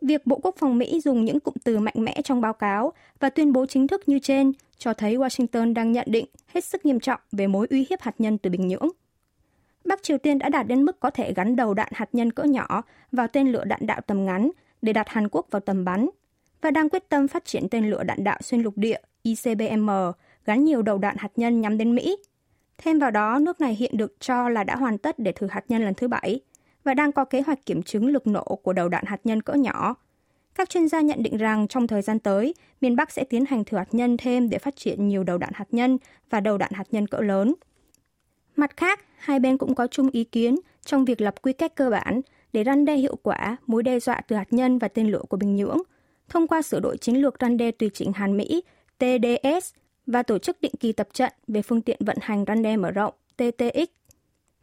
Việc 0.03 0.27
Bộ 0.27 0.41
Quốc 0.43 0.55
phòng 0.59 0.79
Mỹ 0.79 1.01
dùng 1.01 1.25
những 1.25 1.41
cụm 1.41 1.55
từ 1.65 1.79
mạnh 1.79 1.95
mẽ 1.97 2.23
trong 2.25 2.41
báo 2.41 2.53
cáo 2.53 2.93
và 3.21 3.31
tuyên 3.31 3.53
bố 3.53 3.67
chính 3.67 3.87
thức 3.87 4.03
như 4.07 4.19
trên 4.19 4.53
cho 4.79 4.95
thấy 4.95 5.17
Washington 5.17 5.75
đang 5.75 5.93
nhận 5.93 6.07
định 6.11 6.27
hết 6.47 6.65
sức 6.65 6.87
nghiêm 6.87 7.01
trọng 7.01 7.21
về 7.33 7.47
mối 7.47 7.67
uy 7.71 7.87
hiếp 7.91 8.01
hạt 8.01 8.15
nhân 8.19 8.39
từ 8.39 8.51
Bình 8.51 8.69
Nhưỡng. 8.69 8.89
Bắc 9.85 10.03
Triều 10.03 10.19
Tiên 10.19 10.39
đã 10.39 10.49
đạt 10.49 10.67
đến 10.67 10.85
mức 10.85 11.01
có 11.01 11.11
thể 11.11 11.33
gắn 11.35 11.57
đầu 11.57 11.75
đạn 11.75 11.89
hạt 11.95 12.09
nhân 12.13 12.33
cỡ 12.33 12.43
nhỏ 12.43 12.83
vào 13.13 13.29
tên 13.29 13.53
lửa 13.53 13.65
đạn 13.65 13.87
đạo 13.87 14.01
tầm 14.07 14.27
ngắn 14.27 14.51
để 14.83 14.93
đặt 14.93 15.09
Hàn 15.09 15.29
Quốc 15.29 15.47
vào 15.51 15.61
tầm 15.61 15.85
bắn 15.85 16.09
và 16.61 16.71
đang 16.71 16.89
quyết 16.89 17.09
tâm 17.09 17.29
phát 17.29 17.45
triển 17.45 17.69
tên 17.69 17.91
lửa 17.91 18.03
đạn 18.03 18.25
đạo 18.25 18.39
xuyên 18.43 18.63
lục 18.63 18.77
địa 18.77 19.01
ICBM 19.23 19.91
gắn 20.45 20.65
nhiều 20.65 20.83
đầu 20.83 20.99
đạn 20.99 21.17
hạt 21.19 21.31
nhân 21.37 21.61
nhắm 21.61 21.79
đến 21.79 21.95
Mỹ. 21.95 22.17
Thêm 22.79 22.99
vào 22.99 23.11
đó, 23.11 23.39
nước 23.39 23.61
này 23.61 23.75
hiện 23.75 23.97
được 23.97 24.21
cho 24.21 24.49
là 24.49 24.65
đã 24.65 24.77
hoàn 24.77 24.99
tất 24.99 25.19
để 25.19 25.33
thử 25.33 25.47
hạt 25.47 25.65
nhân 25.69 25.85
lần 25.85 25.95
thứ 25.95 26.09
bảy 26.09 26.41
và 26.85 26.95
đang 26.95 27.13
có 27.13 27.25
kế 27.25 27.41
hoạch 27.41 27.67
kiểm 27.67 27.83
chứng 27.83 28.09
lực 28.09 28.27
nổ 28.27 28.45
của 28.63 28.73
đầu 28.73 28.89
đạn 28.89 29.05
hạt 29.07 29.21
nhân 29.25 29.43
cỡ 29.43 29.53
nhỏ. 29.53 29.95
Các 30.55 30.71
chuyên 30.71 30.89
gia 30.89 31.01
nhận 31.01 31.23
định 31.23 31.37
rằng 31.37 31.69
trong 31.69 31.87
thời 31.87 32.03
gian 32.03 32.19
tới, 32.19 32.55
miền 32.81 32.97
Bắc 32.97 33.13
sẽ 33.13 33.25
tiến 33.25 33.45
hành 33.45 33.65
thử 33.65 33.79
hạt 33.79 33.89
nhân 33.95 34.17
thêm 34.17 34.51
để 34.51 34.59
phát 34.59 34.77
triển 34.77 35.09
nhiều 35.09 35.25
đầu 35.25 35.39
đạn 35.39 35.51
hạt 35.55 35.67
nhân 35.71 35.99
và 36.31 36.41
đầu 36.41 36.59
đạn 36.59 36.73
hạt 36.73 36.85
nhân 36.91 37.07
cỡ 37.07 37.21
lớn. 37.21 37.55
Mặt 38.57 38.77
khác, 38.77 39.01
hai 39.19 39.41
bên 39.41 39.59
cũng 39.59 39.75
có 39.75 39.87
chung 39.87 40.11
ý 40.13 40.25
kiến 40.25 40.57
trong 40.85 41.05
việc 41.05 41.21
lập 41.21 41.35
quy 41.43 41.53
cách 41.53 41.75
cơ 41.75 41.91
bản 41.91 42.21
để 42.53 42.65
răn 42.65 42.85
đe 42.85 42.97
hiệu 42.97 43.17
quả 43.23 43.57
mối 43.67 43.83
đe 43.83 44.01
dọa 44.01 44.21
từ 44.29 44.37
hạt 44.37 44.53
nhân 44.53 44.79
và 44.79 44.89
tên 44.89 45.11
lửa 45.11 45.23
của 45.29 45.37
Bình 45.37 45.57
Nhưỡng, 45.57 45.79
thông 46.29 46.47
qua 46.47 46.63
sửa 46.63 46.81
đổi 46.81 46.97
chiến 46.99 47.17
lược 47.17 47.37
răn 47.41 47.57
đe 47.57 47.71
tùy 47.71 47.91
chỉnh 47.95 48.13
Hàn 48.13 48.37
Mỹ 48.37 48.63
TDS 48.99 49.75
và 50.07 50.23
tổ 50.23 50.39
chức 50.39 50.61
định 50.61 50.73
kỳ 50.81 50.93
tập 50.93 51.09
trận 51.13 51.33
về 51.49 51.63
phương 51.63 51.83
tiện 51.83 51.99
vận 52.01 52.17
hành 52.21 52.45
răn 52.47 52.63
đe 52.63 52.77
mở 52.77 52.91
rộng 52.91 53.15
TTX. 53.37 53.91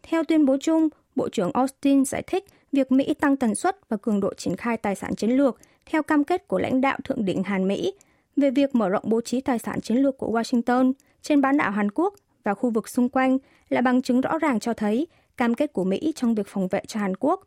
Theo 0.03 0.23
tuyên 0.23 0.45
bố 0.45 0.57
chung, 0.61 0.89
Bộ 1.15 1.29
trưởng 1.29 1.51
Austin 1.51 2.05
giải 2.05 2.21
thích 2.27 2.45
việc 2.71 2.91
Mỹ 2.91 3.13
tăng 3.13 3.37
tần 3.37 3.55
suất 3.55 3.89
và 3.89 3.97
cường 3.97 4.19
độ 4.19 4.33
triển 4.33 4.55
khai 4.55 4.77
tài 4.77 4.95
sản 4.95 5.15
chiến 5.15 5.29
lược 5.29 5.59
theo 5.85 6.03
cam 6.03 6.23
kết 6.23 6.47
của 6.47 6.59
lãnh 6.59 6.81
đạo 6.81 6.97
thượng 7.03 7.25
đỉnh 7.25 7.43
Hàn 7.43 7.67
Mỹ 7.67 7.93
về 8.35 8.51
việc 8.51 8.75
mở 8.75 8.89
rộng 8.89 9.03
bố 9.05 9.21
trí 9.21 9.41
tài 9.41 9.59
sản 9.59 9.81
chiến 9.81 9.97
lược 9.97 10.17
của 10.17 10.31
Washington 10.31 10.93
trên 11.21 11.41
bán 11.41 11.57
đảo 11.57 11.71
Hàn 11.71 11.91
Quốc 11.91 12.13
và 12.43 12.53
khu 12.53 12.69
vực 12.69 12.89
xung 12.89 13.09
quanh 13.09 13.37
là 13.69 13.81
bằng 13.81 14.01
chứng 14.01 14.21
rõ 14.21 14.37
ràng 14.37 14.59
cho 14.59 14.73
thấy 14.73 15.07
cam 15.37 15.53
kết 15.53 15.73
của 15.73 15.83
Mỹ 15.83 16.13
trong 16.15 16.35
việc 16.35 16.47
phòng 16.47 16.67
vệ 16.67 16.81
cho 16.87 16.99
Hàn 16.99 17.15
Quốc. 17.15 17.45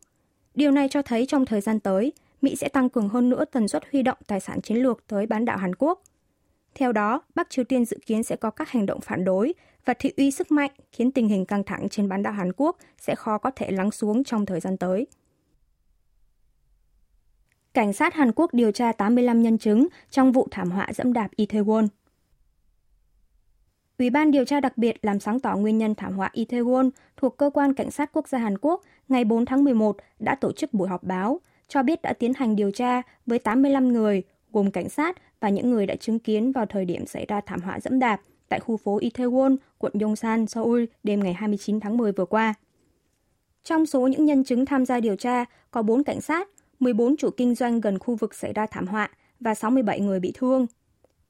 Điều 0.55 0.71
này 0.71 0.87
cho 0.89 1.01
thấy 1.01 1.25
trong 1.25 1.45
thời 1.45 1.61
gian 1.61 1.79
tới, 1.79 2.13
Mỹ 2.41 2.55
sẽ 2.55 2.69
tăng 2.69 2.89
cường 2.89 3.09
hơn 3.09 3.29
nữa 3.29 3.45
tần 3.45 3.67
suất 3.67 3.83
huy 3.91 4.01
động 4.01 4.17
tài 4.27 4.39
sản 4.39 4.61
chiến 4.61 4.77
lược 4.77 5.07
tới 5.07 5.25
bán 5.25 5.45
đảo 5.45 5.57
Hàn 5.57 5.75
Quốc. 5.75 6.01
Theo 6.75 6.91
đó, 6.91 7.21
Bắc 7.35 7.49
Triều 7.49 7.65
Tiên 7.65 7.85
dự 7.85 7.97
kiến 8.05 8.23
sẽ 8.23 8.35
có 8.35 8.49
các 8.49 8.69
hành 8.69 8.85
động 8.85 9.01
phản 9.01 9.25
đối 9.25 9.53
và 9.85 9.93
thị 9.93 10.11
uy 10.17 10.31
sức 10.31 10.51
mạnh 10.51 10.71
khiến 10.91 11.11
tình 11.11 11.27
hình 11.27 11.45
căng 11.45 11.63
thẳng 11.63 11.89
trên 11.89 12.09
bán 12.09 12.23
đảo 12.23 12.33
Hàn 12.33 12.51
Quốc 12.53 12.77
sẽ 12.97 13.15
khó 13.15 13.37
có 13.37 13.51
thể 13.55 13.71
lắng 13.71 13.91
xuống 13.91 14.23
trong 14.23 14.45
thời 14.45 14.59
gian 14.59 14.77
tới. 14.77 15.07
Cảnh 17.73 17.93
sát 17.93 18.13
Hàn 18.13 18.31
Quốc 18.31 18.53
điều 18.53 18.71
tra 18.71 18.91
85 18.91 19.41
nhân 19.41 19.57
chứng 19.57 19.87
trong 20.09 20.31
vụ 20.31 20.47
thảm 20.51 20.71
họa 20.71 20.87
dẫm 20.93 21.13
đạp 21.13 21.29
Itaewon. 21.37 21.87
Ủy 23.99 24.09
ban 24.09 24.31
điều 24.31 24.45
tra 24.45 24.59
đặc 24.59 24.77
biệt 24.77 24.97
làm 25.01 25.19
sáng 25.19 25.39
tỏ 25.39 25.55
nguyên 25.55 25.77
nhân 25.77 25.95
thảm 25.95 26.13
họa 26.13 26.31
Itaewon 26.33 26.89
thuộc 27.17 27.37
Cơ 27.37 27.49
quan 27.53 27.73
Cảnh 27.73 27.91
sát 27.91 28.09
Quốc 28.13 28.27
gia 28.27 28.37
Hàn 28.37 28.57
Quốc 28.57 28.83
ngày 29.07 29.25
4 29.25 29.45
tháng 29.45 29.63
11 29.63 29.97
đã 30.19 30.35
tổ 30.35 30.51
chức 30.51 30.73
buổi 30.73 30.89
họp 30.89 31.03
báo, 31.03 31.39
cho 31.67 31.83
biết 31.83 32.01
đã 32.01 32.13
tiến 32.13 32.33
hành 32.33 32.55
điều 32.55 32.71
tra 32.71 33.01
với 33.25 33.39
85 33.39 33.93
người, 33.93 34.23
gồm 34.51 34.71
cảnh 34.71 34.89
sát 34.89 35.17
và 35.39 35.49
những 35.49 35.69
người 35.69 35.85
đã 35.85 35.95
chứng 35.95 36.19
kiến 36.19 36.51
vào 36.51 36.65
thời 36.65 36.85
điểm 36.85 37.05
xảy 37.05 37.25
ra 37.25 37.41
thảm 37.41 37.61
họa 37.61 37.79
dẫm 37.79 37.99
đạp 37.99 38.21
tại 38.49 38.59
khu 38.59 38.77
phố 38.77 38.99
Itaewon, 38.99 39.55
quận 39.77 39.93
Yongsan, 40.01 40.47
Seoul 40.47 40.83
đêm 41.03 41.19
ngày 41.19 41.33
29 41.33 41.79
tháng 41.79 41.97
10 41.97 42.11
vừa 42.11 42.25
qua. 42.25 42.53
Trong 43.63 43.85
số 43.85 44.07
những 44.07 44.25
nhân 44.25 44.43
chứng 44.43 44.65
tham 44.65 44.85
gia 44.85 44.99
điều 44.99 45.15
tra 45.15 45.45
có 45.71 45.81
4 45.81 46.03
cảnh 46.03 46.21
sát, 46.21 46.49
14 46.79 47.17
chủ 47.17 47.29
kinh 47.37 47.55
doanh 47.55 47.81
gần 47.81 47.99
khu 47.99 48.15
vực 48.15 48.35
xảy 48.35 48.53
ra 48.53 48.65
thảm 48.65 48.87
họa 48.87 49.09
và 49.39 49.55
67 49.55 49.99
người 49.99 50.19
bị 50.19 50.31
thương. 50.35 50.67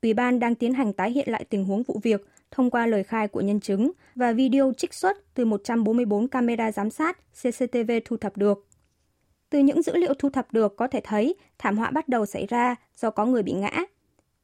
Ủy 0.01 0.13
ban 0.13 0.39
đang 0.39 0.55
tiến 0.55 0.73
hành 0.73 0.93
tái 0.93 1.11
hiện 1.11 1.29
lại 1.29 1.45
tình 1.49 1.65
huống 1.65 1.83
vụ 1.83 1.99
việc 2.03 2.27
thông 2.51 2.69
qua 2.69 2.87
lời 2.87 3.03
khai 3.03 3.27
của 3.27 3.41
nhân 3.41 3.59
chứng 3.59 3.91
và 4.15 4.31
video 4.31 4.73
trích 4.77 4.93
xuất 4.93 5.17
từ 5.33 5.45
144 5.45 6.27
camera 6.27 6.71
giám 6.71 6.89
sát 6.89 7.17
CCTV 7.41 7.91
thu 8.05 8.17
thập 8.17 8.37
được. 8.37 8.67
Từ 9.49 9.59
những 9.59 9.81
dữ 9.81 9.97
liệu 9.97 10.13
thu 10.13 10.29
thập 10.29 10.53
được 10.53 10.75
có 10.77 10.87
thể 10.87 11.01
thấy 11.03 11.35
thảm 11.57 11.77
họa 11.77 11.91
bắt 11.91 12.07
đầu 12.07 12.25
xảy 12.25 12.45
ra 12.45 12.75
do 12.95 13.09
có 13.09 13.25
người 13.25 13.43
bị 13.43 13.51
ngã. 13.51 13.83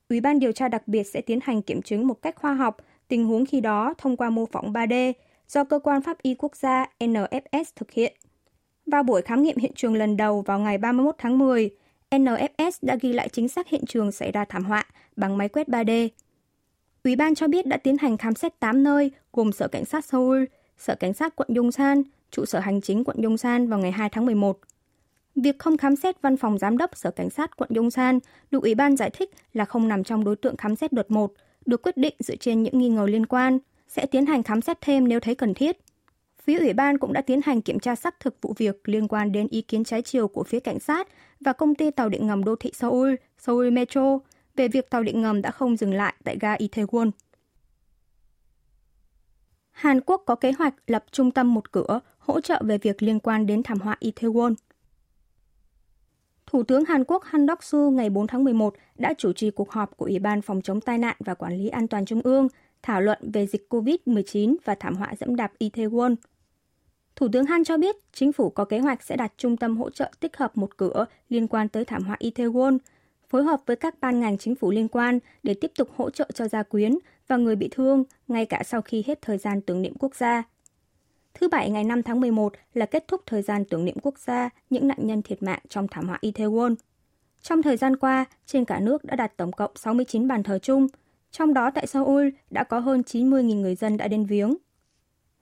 Ủy 0.09 0.21
ban 0.21 0.39
điều 0.39 0.51
tra 0.51 0.67
đặc 0.67 0.87
biệt 0.87 1.03
sẽ 1.03 1.21
tiến 1.21 1.39
hành 1.43 1.61
kiểm 1.61 1.81
chứng 1.81 2.07
một 2.07 2.21
cách 2.21 2.35
khoa 2.35 2.53
học 2.53 2.77
tình 3.07 3.25
huống 3.25 3.45
khi 3.45 3.61
đó 3.61 3.93
thông 3.97 4.17
qua 4.17 4.29
mô 4.29 4.45
phỏng 4.45 4.73
3D 4.73 5.13
do 5.47 5.63
Cơ 5.63 5.79
quan 5.79 6.01
Pháp 6.01 6.21
y 6.21 6.35
Quốc 6.35 6.55
gia 6.55 6.85
NFS 6.99 7.63
thực 7.75 7.91
hiện. 7.91 8.13
Vào 8.85 9.03
buổi 9.03 9.21
khám 9.21 9.43
nghiệm 9.43 9.57
hiện 9.57 9.71
trường 9.75 9.95
lần 9.95 10.17
đầu 10.17 10.41
vào 10.41 10.59
ngày 10.59 10.77
31 10.77 11.15
tháng 11.17 11.37
10, 11.37 11.69
NFS 12.11 12.71
đã 12.81 12.97
ghi 13.01 13.13
lại 13.13 13.29
chính 13.29 13.47
xác 13.47 13.69
hiện 13.69 13.85
trường 13.85 14.11
xảy 14.11 14.31
ra 14.31 14.45
thảm 14.45 14.63
họa 14.63 14.85
bằng 15.15 15.37
máy 15.37 15.49
quét 15.49 15.67
3D. 15.67 16.09
Ủy 17.03 17.15
ban 17.15 17.35
cho 17.35 17.47
biết 17.47 17.67
đã 17.67 17.77
tiến 17.77 17.97
hành 17.97 18.17
khám 18.17 18.35
xét 18.35 18.59
8 18.59 18.83
nơi 18.83 19.11
gồm 19.33 19.51
Sở 19.51 19.67
Cảnh 19.67 19.85
sát 19.85 20.05
Seoul, 20.05 20.43
Sở 20.77 20.95
Cảnh 20.95 21.13
sát 21.13 21.35
quận 21.35 21.49
Yongsan, 21.55 22.03
trụ 22.31 22.45
sở 22.45 22.59
hành 22.59 22.81
chính 22.81 23.03
quận 23.03 23.17
Yongsan 23.23 23.67
vào 23.67 23.79
ngày 23.79 23.91
2 23.91 24.09
tháng 24.09 24.25
11. 24.25 24.59
Việc 25.35 25.59
không 25.59 25.77
khám 25.77 25.95
xét 25.95 26.21
văn 26.21 26.37
phòng 26.37 26.57
giám 26.57 26.77
đốc 26.77 26.97
Sở 26.97 27.11
Cảnh 27.11 27.29
sát 27.29 27.57
quận 27.57 27.69
Yongsan 27.75 28.19
được 28.51 28.63
Ủy 28.63 28.75
ban 28.75 28.97
giải 28.97 29.09
thích 29.09 29.29
là 29.53 29.65
không 29.65 29.87
nằm 29.87 30.03
trong 30.03 30.23
đối 30.23 30.35
tượng 30.35 30.57
khám 30.57 30.75
xét 30.75 30.93
đợt 30.93 31.11
1, 31.11 31.33
được 31.65 31.81
quyết 31.81 31.97
định 31.97 32.15
dựa 32.19 32.35
trên 32.35 32.63
những 32.63 32.79
nghi 32.79 32.89
ngờ 32.89 33.05
liên 33.09 33.25
quan, 33.25 33.59
sẽ 33.87 34.05
tiến 34.05 34.25
hành 34.25 34.43
khám 34.43 34.61
xét 34.61 34.81
thêm 34.81 35.07
nếu 35.07 35.19
thấy 35.19 35.35
cần 35.35 35.53
thiết. 35.53 35.77
Phía 36.43 36.59
Ủy 36.59 36.73
ban 36.73 36.97
cũng 36.97 37.13
đã 37.13 37.21
tiến 37.21 37.41
hành 37.45 37.61
kiểm 37.61 37.79
tra 37.79 37.95
xác 37.95 38.19
thực 38.19 38.41
vụ 38.41 38.53
việc 38.57 38.89
liên 38.89 39.07
quan 39.07 39.31
đến 39.31 39.47
ý 39.51 39.61
kiến 39.61 39.83
trái 39.83 40.01
chiều 40.01 40.27
của 40.27 40.43
phía 40.43 40.59
cảnh 40.59 40.79
sát 40.79 41.07
và 41.39 41.53
công 41.53 41.75
ty 41.75 41.91
tàu 41.91 42.09
điện 42.09 42.27
ngầm 42.27 42.43
đô 42.43 42.55
thị 42.55 42.71
Seoul, 42.73 43.15
Seoul 43.37 43.69
Metro, 43.69 44.19
về 44.55 44.67
việc 44.67 44.89
tàu 44.89 45.03
điện 45.03 45.21
ngầm 45.21 45.41
đã 45.41 45.51
không 45.51 45.77
dừng 45.77 45.93
lại 45.93 46.13
tại 46.23 46.37
ga 46.41 46.55
Itaewon. 46.55 47.11
Hàn 49.71 50.01
Quốc 50.01 50.23
có 50.25 50.35
kế 50.35 50.51
hoạch 50.51 50.73
lập 50.87 51.05
trung 51.11 51.31
tâm 51.31 51.53
một 51.53 51.71
cửa 51.71 51.99
hỗ 52.17 52.41
trợ 52.41 52.61
về 52.65 52.77
việc 52.77 53.03
liên 53.03 53.19
quan 53.19 53.45
đến 53.45 53.63
thảm 53.63 53.79
họa 53.79 53.97
Itaewon. 54.01 54.53
Thủ 56.47 56.63
tướng 56.63 56.85
Hàn 56.85 57.03
Quốc 57.03 57.23
Han 57.23 57.45
Dok-su 57.45 57.91
ngày 57.91 58.09
4 58.09 58.27
tháng 58.27 58.43
11 58.43 58.75
đã 58.97 59.13
chủ 59.17 59.33
trì 59.33 59.51
cuộc 59.51 59.71
họp 59.71 59.97
của 59.97 60.05
Ủy 60.05 60.19
ban 60.19 60.41
Phòng 60.41 60.61
chống 60.61 60.81
tai 60.81 60.97
nạn 60.97 61.15
và 61.19 61.33
Quản 61.33 61.53
lý 61.53 61.67
An 61.67 61.87
toàn 61.87 62.05
Trung 62.05 62.21
ương 62.21 62.47
thảo 62.83 63.01
luận 63.01 63.31
về 63.33 63.47
dịch 63.47 63.67
COVID-19 63.69 64.55
và 64.65 64.75
thảm 64.75 64.95
họa 64.95 65.13
dẫm 65.19 65.35
đạp 65.35 65.51
Itaewon. 65.59 66.15
Thủ 67.15 67.27
tướng 67.31 67.45
Han 67.45 67.63
cho 67.63 67.77
biết 67.77 67.95
chính 68.13 68.33
phủ 68.33 68.49
có 68.49 68.65
kế 68.65 68.79
hoạch 68.79 69.03
sẽ 69.03 69.15
đặt 69.15 69.33
trung 69.37 69.57
tâm 69.57 69.77
hỗ 69.77 69.89
trợ 69.89 70.11
tích 70.19 70.37
hợp 70.37 70.57
một 70.57 70.77
cửa 70.77 71.05
liên 71.29 71.47
quan 71.47 71.69
tới 71.69 71.85
thảm 71.85 72.03
họa 72.03 72.17
Itaewon, 72.19 72.77
phối 73.29 73.43
hợp 73.43 73.61
với 73.65 73.75
các 73.75 73.95
ban 74.01 74.19
ngành 74.19 74.37
chính 74.37 74.55
phủ 74.55 74.71
liên 74.71 74.87
quan 74.87 75.19
để 75.43 75.53
tiếp 75.53 75.71
tục 75.77 75.89
hỗ 75.95 76.09
trợ 76.09 76.29
cho 76.33 76.47
gia 76.47 76.63
quyến 76.63 76.97
và 77.27 77.37
người 77.37 77.55
bị 77.55 77.69
thương 77.71 78.03
ngay 78.27 78.45
cả 78.45 78.61
sau 78.65 78.81
khi 78.81 79.03
hết 79.07 79.21
thời 79.21 79.37
gian 79.37 79.61
tưởng 79.61 79.81
niệm 79.81 79.93
quốc 79.99 80.15
gia. 80.15 80.43
Thứ 81.39 81.47
Bảy 81.47 81.69
ngày 81.69 81.83
5 81.83 82.03
tháng 82.03 82.21
11 82.21 82.53
là 82.73 82.85
kết 82.85 83.07
thúc 83.07 83.21
thời 83.25 83.41
gian 83.41 83.65
tưởng 83.65 83.85
niệm 83.85 83.95
quốc 84.03 84.19
gia 84.19 84.49
những 84.69 84.87
nạn 84.87 84.97
nhân 85.01 85.21
thiệt 85.21 85.43
mạng 85.43 85.59
trong 85.69 85.87
thảm 85.87 86.07
họa 86.07 86.19
Itaewon. 86.21 86.75
Trong 87.41 87.61
thời 87.61 87.77
gian 87.77 87.95
qua, 87.95 88.25
trên 88.45 88.65
cả 88.65 88.79
nước 88.79 89.03
đã 89.03 89.15
đặt 89.15 89.37
tổng 89.37 89.51
cộng 89.51 89.71
69 89.75 90.27
bàn 90.27 90.43
thờ 90.43 90.59
chung, 90.59 90.87
trong 91.31 91.53
đó 91.53 91.71
tại 91.71 91.87
Seoul 91.87 92.29
đã 92.49 92.63
có 92.63 92.79
hơn 92.79 93.01
90.000 93.01 93.61
người 93.61 93.75
dân 93.75 93.97
đã 93.97 94.07
đến 94.07 94.25
viếng. 94.25 94.55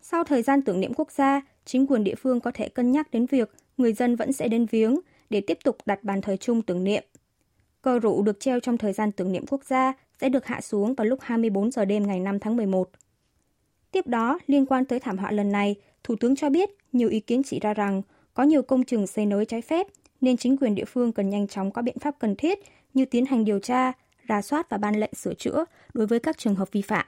Sau 0.02 0.24
thời 0.24 0.42
gian 0.42 0.62
tưởng 0.62 0.80
niệm 0.80 0.94
quốc 0.94 1.12
gia, 1.12 1.42
chính 1.66 1.88
quyền 1.88 2.04
địa 2.04 2.16
phương 2.16 2.40
có 2.40 2.52
thể 2.54 2.70
cân 2.70 2.92
nhắc 2.92 3.12
đến 3.12 3.26
việc 3.26 3.52
người 3.78 3.94
dân 3.94 4.16
vẫn 4.16 4.34
sẽ 4.34 4.48
đến 4.48 4.66
viếng 4.66 5.00
để 5.30 5.42
tiếp 5.42 5.58
tục 5.64 5.78
đặt 5.86 6.04
bàn 6.04 6.22
thờ 6.22 6.36
chung 6.38 6.62
tưởng 6.62 6.84
niệm. 6.84 7.04
Cờ 7.82 8.00
rủ 8.00 8.24
được 8.24 8.40
treo 8.40 8.60
trong 8.60 8.78
thời 8.78 8.94
gian 8.94 9.12
tưởng 9.12 9.32
niệm 9.32 9.46
quốc 9.50 9.64
gia 9.66 9.94
sẽ 10.22 10.30
được 10.30 10.46
hạ 10.46 10.62
xuống 10.62 10.94
vào 10.94 11.06
lúc 11.06 11.20
24 11.22 11.72
giờ 11.72 11.86
đêm 11.86 12.08
ngày 12.08 12.20
5 12.20 12.40
tháng 12.40 12.58
11. 12.58 12.90
Tiếp 13.94 14.08
đó, 14.08 14.40
liên 14.48 14.66
quan 14.66 14.86
tới 14.86 15.00
thảm 15.00 15.18
họa 15.18 15.32
lần 15.32 15.52
này, 15.52 15.76
Thủ 16.04 16.16
tướng 16.20 16.36
cho 16.36 16.50
biết 16.50 16.70
nhiều 16.94 17.10
ý 17.10 17.20
kiến 17.20 17.42
chỉ 17.44 17.60
ra 17.60 17.74
rằng 17.74 18.02
có 18.34 18.44
nhiều 18.44 18.62
công 18.62 18.84
trình 18.84 19.08
xây 19.08 19.26
nới 19.26 19.46
trái 19.46 19.62
phép 19.62 19.88
nên 20.22 20.38
chính 20.38 20.58
quyền 20.58 20.76
địa 20.76 20.86
phương 20.86 21.12
cần 21.12 21.30
nhanh 21.30 21.48
chóng 21.48 21.72
có 21.72 21.82
biện 21.82 22.00
pháp 22.00 22.16
cần 22.20 22.36
thiết 22.36 22.60
như 22.94 23.06
tiến 23.06 23.26
hành 23.26 23.46
điều 23.46 23.60
tra, 23.60 23.92
rà 24.30 24.42
soát 24.42 24.70
và 24.70 24.78
ban 24.78 25.00
lệnh 25.00 25.14
sửa 25.14 25.34
chữa 25.34 25.66
đối 25.94 26.08
với 26.08 26.20
các 26.20 26.38
trường 26.38 26.56
hợp 26.56 26.72
vi 26.72 26.82
phạm. 26.82 27.06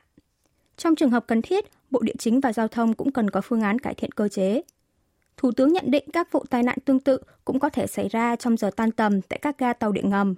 Trong 0.77 0.95
trường 0.95 1.09
hợp 1.09 1.27
cần 1.27 1.41
thiết, 1.41 1.65
Bộ 1.91 1.99
Địa 2.01 2.13
chính 2.19 2.39
và 2.39 2.53
Giao 2.53 2.67
thông 2.67 2.93
cũng 2.93 3.11
cần 3.11 3.29
có 3.29 3.41
phương 3.41 3.61
án 3.61 3.79
cải 3.79 3.93
thiện 3.93 4.11
cơ 4.11 4.27
chế. 4.27 4.61
Thủ 5.37 5.51
tướng 5.51 5.73
nhận 5.73 5.91
định 5.91 6.03
các 6.13 6.31
vụ 6.31 6.43
tai 6.49 6.63
nạn 6.63 6.77
tương 6.85 6.99
tự 6.99 7.19
cũng 7.45 7.59
có 7.59 7.69
thể 7.69 7.87
xảy 7.87 8.09
ra 8.09 8.35
trong 8.35 8.57
giờ 8.57 8.71
tan 8.75 8.91
tầm 8.91 9.21
tại 9.21 9.39
các 9.41 9.57
ga 9.57 9.73
tàu 9.73 9.91
điện 9.91 10.09
ngầm. 10.09 10.35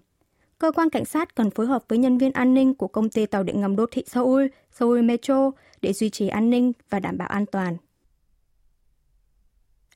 Cơ 0.60 0.72
quan 0.72 0.90
cảnh 0.90 1.06
sát 1.06 1.36
cần 1.36 1.50
phối 1.50 1.66
hợp 1.66 1.84
với 1.88 1.98
nhân 1.98 2.18
viên 2.18 2.32
an 2.32 2.54
ninh 2.54 2.74
của 2.74 2.88
công 2.88 3.10
ty 3.10 3.26
tàu 3.26 3.44
điện 3.44 3.62
ngầm 3.62 3.76
đô 3.76 3.86
thị 3.92 4.04
Seoul, 4.08 4.46
Seoul 4.72 5.02
Metro 5.02 5.52
để 5.82 5.94
duy 5.94 6.10
trì 6.10 6.28
an 6.28 6.50
ninh 6.50 6.72
và 6.90 7.00
đảm 7.00 7.18
bảo 7.18 7.28
an 7.28 7.46
toàn. 7.46 7.78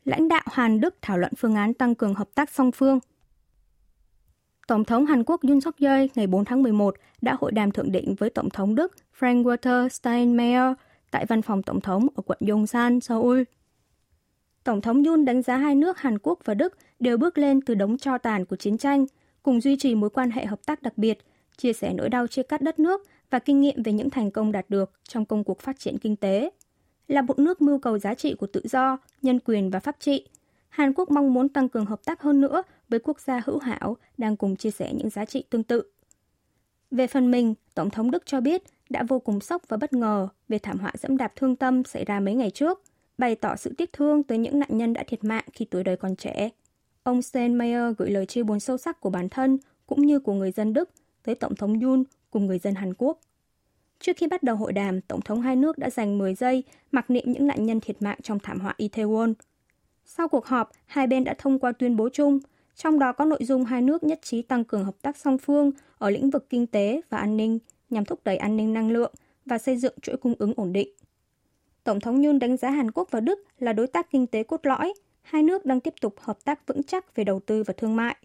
Lãnh 0.04 0.28
đạo 0.28 0.44
Hàn 0.46 0.80
Đức 0.80 0.96
thảo 1.02 1.18
luận 1.18 1.34
phương 1.38 1.56
án 1.56 1.74
tăng 1.74 1.96
cường 1.96 2.14
hợp 2.14 2.30
tác 2.36 2.50
song 2.50 2.72
phương. 2.72 3.00
Tổng 4.68 4.86
thống 4.86 5.06
Hàn 5.06 5.24
Quốc 5.24 5.42
Yoon 5.44 5.62
suk 5.62 5.76
yeol 5.80 6.06
ngày 6.16 6.28
4 6.28 6.46
tháng 6.46 6.64
11 6.64 6.96
đã 7.22 7.36
hội 7.40 7.52
đàm 7.52 7.72
thượng 7.72 7.92
đỉnh 7.92 8.16
với 8.16 8.30
Tổng 8.30 8.50
thống 8.50 8.76
Đức 8.76 8.96
Frank-Walter 9.20 9.90
Steinmeier 9.90 10.74
tại 11.12 11.26
văn 11.26 11.42
phòng 11.42 11.64
Tổng 11.64 11.82
thống 11.82 12.08
ở 12.16 12.24
quận 12.26 12.40
Yongsan, 12.50 13.00
Seoul. 13.00 13.42
Tổng 14.64 14.82
thống 14.82 15.04
Yoon 15.04 15.26
đánh 15.26 15.42
giá 15.42 15.58
hai 15.58 15.76
nước 15.76 15.98
Hàn 15.98 16.20
Quốc 16.20 16.40
và 16.46 16.54
Đức 16.54 16.78
đều 17.00 17.18
bước 17.18 17.38
lên 17.38 17.62
từ 17.62 17.76
đống 17.76 17.98
cho 17.98 18.18
tàn 18.18 18.46
của 18.46 18.56
chiến 18.56 18.78
tranh, 18.78 19.06
cùng 19.44 19.62
duy 19.62 19.78
trì 19.78 19.96
mối 19.96 20.10
quan 20.10 20.32
hệ 20.32 20.46
hợp 20.46 20.66
tác 20.66 20.82
đặc 20.82 20.98
biệt, 20.98 21.18
chia 21.58 21.74
sẻ 21.74 21.94
nỗi 21.94 22.10
đau 22.10 22.28
chia 22.28 22.44
cắt 22.44 22.62
đất 22.62 22.80
nước 22.80 23.08
và 23.30 23.40
kinh 23.40 23.62
nghiệm 23.62 23.84
về 23.84 23.92
những 23.92 24.10
thành 24.10 24.32
công 24.32 24.52
đạt 24.52 24.70
được 24.70 24.92
trong 25.04 25.26
công 25.26 25.44
cuộc 25.44 25.60
phát 25.60 25.80
triển 25.80 25.98
kinh 25.98 26.16
tế. 26.16 26.50
Là 27.08 27.22
một 27.22 27.40
nước 27.40 27.62
mưu 27.62 27.80
cầu 27.80 28.00
giá 28.00 28.14
trị 28.14 28.36
của 28.36 28.48
tự 28.48 28.62
do, 28.64 28.98
nhân 29.22 29.40
quyền 29.40 29.70
và 29.70 29.80
pháp 29.80 29.96
trị, 30.00 30.28
Hàn 30.70 30.94
Quốc 30.94 31.12
mong 31.12 31.34
muốn 31.34 31.50
tăng 31.50 31.70
cường 31.70 31.86
hợp 31.86 32.06
tác 32.06 32.22
hơn 32.22 32.42
nữa 32.42 32.64
với 32.90 33.00
quốc 33.00 33.20
gia 33.20 33.42
hữu 33.46 33.60
hảo 33.60 33.98
đang 34.18 34.36
cùng 34.36 34.56
chia 34.56 34.72
sẻ 34.72 34.94
những 34.94 35.10
giá 35.10 35.26
trị 35.26 35.44
tương 35.50 35.64
tự. 35.64 35.84
Về 36.92 37.08
phần 37.08 37.32
mình, 37.32 37.54
Tổng 37.76 37.90
thống 37.90 38.12
Đức 38.12 38.24
cho 38.26 38.42
biết 38.42 38.64
đã 38.90 39.04
vô 39.08 39.20
cùng 39.20 39.40
sốc 39.40 39.62
và 39.68 39.78
bất 39.78 39.94
ngờ 39.94 40.28
về 40.50 40.60
thảm 40.60 40.80
họa 40.80 40.92
dẫm 40.98 41.18
đạp 41.18 41.34
thương 41.36 41.56
tâm 41.56 41.84
xảy 41.84 42.06
ra 42.06 42.20
mấy 42.20 42.34
ngày 42.34 42.50
trước, 42.50 42.82
bày 43.18 43.36
tỏ 43.36 43.56
sự 43.56 43.74
tiếc 43.78 43.94
thương 43.94 44.24
tới 44.24 44.38
những 44.38 44.60
nạn 44.60 44.70
nhân 44.72 44.94
đã 44.94 45.04
thiệt 45.08 45.24
mạng 45.24 45.44
khi 45.54 45.66
tuổi 45.66 45.84
đời 45.84 45.98
còn 45.98 46.16
trẻ. 46.16 46.50
Ông 47.04 47.22
Steinmeier 47.22 47.96
gửi 47.98 48.12
lời 48.12 48.26
chia 48.26 48.44
buồn 48.44 48.60
sâu 48.60 48.78
sắc 48.78 49.00
của 49.00 49.10
bản 49.10 49.30
thân 49.30 49.58
cũng 49.88 50.06
như 50.06 50.20
của 50.20 50.34
người 50.34 50.52
dân 50.52 50.74
Đức 50.74 50.90
tới 51.24 51.36
Tổng 51.36 51.56
thống 51.56 51.80
Yoon 51.80 52.04
cùng 52.32 52.46
người 52.46 52.60
dân 52.60 52.76
Hàn 52.76 52.94
Quốc. 52.94 53.20
Trước 54.00 54.18
khi 54.18 54.28
bắt 54.28 54.44
đầu 54.44 54.56
hội 54.56 54.74
đàm, 54.74 55.02
Tổng 55.02 55.22
thống 55.22 55.42
hai 55.42 55.56
nước 55.56 55.78
đã 55.78 55.90
dành 55.90 56.18
10 56.18 56.36
giây 56.36 56.64
mặc 56.92 57.10
niệm 57.10 57.24
những 57.28 57.48
nạn 57.48 57.66
nhân 57.66 57.80
thiệt 57.80 58.02
mạng 58.02 58.18
trong 58.24 58.40
thảm 58.40 58.60
họa 58.60 58.76
Itaewon. 58.78 59.34
Sau 60.06 60.28
cuộc 60.28 60.46
họp, 60.46 60.72
hai 60.86 61.08
bên 61.08 61.24
đã 61.24 61.36
thông 61.38 61.60
qua 61.60 61.72
tuyên 61.72 61.96
bố 61.96 62.10
chung, 62.14 62.40
trong 62.76 63.00
đó 63.00 63.12
có 63.12 63.26
nội 63.26 63.40
dung 63.44 63.66
hai 63.66 63.82
nước 63.82 64.04
nhất 64.04 64.20
trí 64.22 64.42
tăng 64.42 64.64
cường 64.64 64.86
hợp 64.86 64.96
tác 65.02 65.18
song 65.18 65.38
phương 65.38 65.72
ở 65.98 66.10
lĩnh 66.10 66.30
vực 66.30 66.50
kinh 66.50 66.68
tế 66.68 67.02
và 67.10 67.18
an 67.18 67.38
ninh 67.38 67.60
nhằm 67.90 68.06
thúc 68.06 68.20
đẩy 68.24 68.38
an 68.38 68.58
ninh 68.58 68.74
năng 68.74 68.92
lượng 68.92 69.14
và 69.46 69.58
xây 69.58 69.78
dựng 69.78 69.94
chuỗi 70.02 70.18
cung 70.18 70.34
ứng 70.40 70.54
ổn 70.56 70.74
định. 70.74 70.90
Tổng 71.84 72.00
thống 72.00 72.24
Yoon 72.24 72.40
đánh 72.40 72.58
giá 72.58 72.70
Hàn 72.70 72.92
Quốc 72.92 73.08
và 73.12 73.20
Đức 73.20 73.40
là 73.60 73.74
đối 73.74 73.88
tác 73.88 74.12
kinh 74.12 74.28
tế 74.28 74.44
cốt 74.44 74.66
lõi, 74.66 74.94
hai 75.22 75.44
nước 75.44 75.66
đang 75.66 75.80
tiếp 75.80 75.94
tục 76.02 76.16
hợp 76.20 76.38
tác 76.44 76.68
vững 76.68 76.84
chắc 76.84 77.16
về 77.16 77.24
đầu 77.24 77.40
tư 77.40 77.64
và 77.64 77.74
thương 77.78 77.96
mại, 77.96 78.16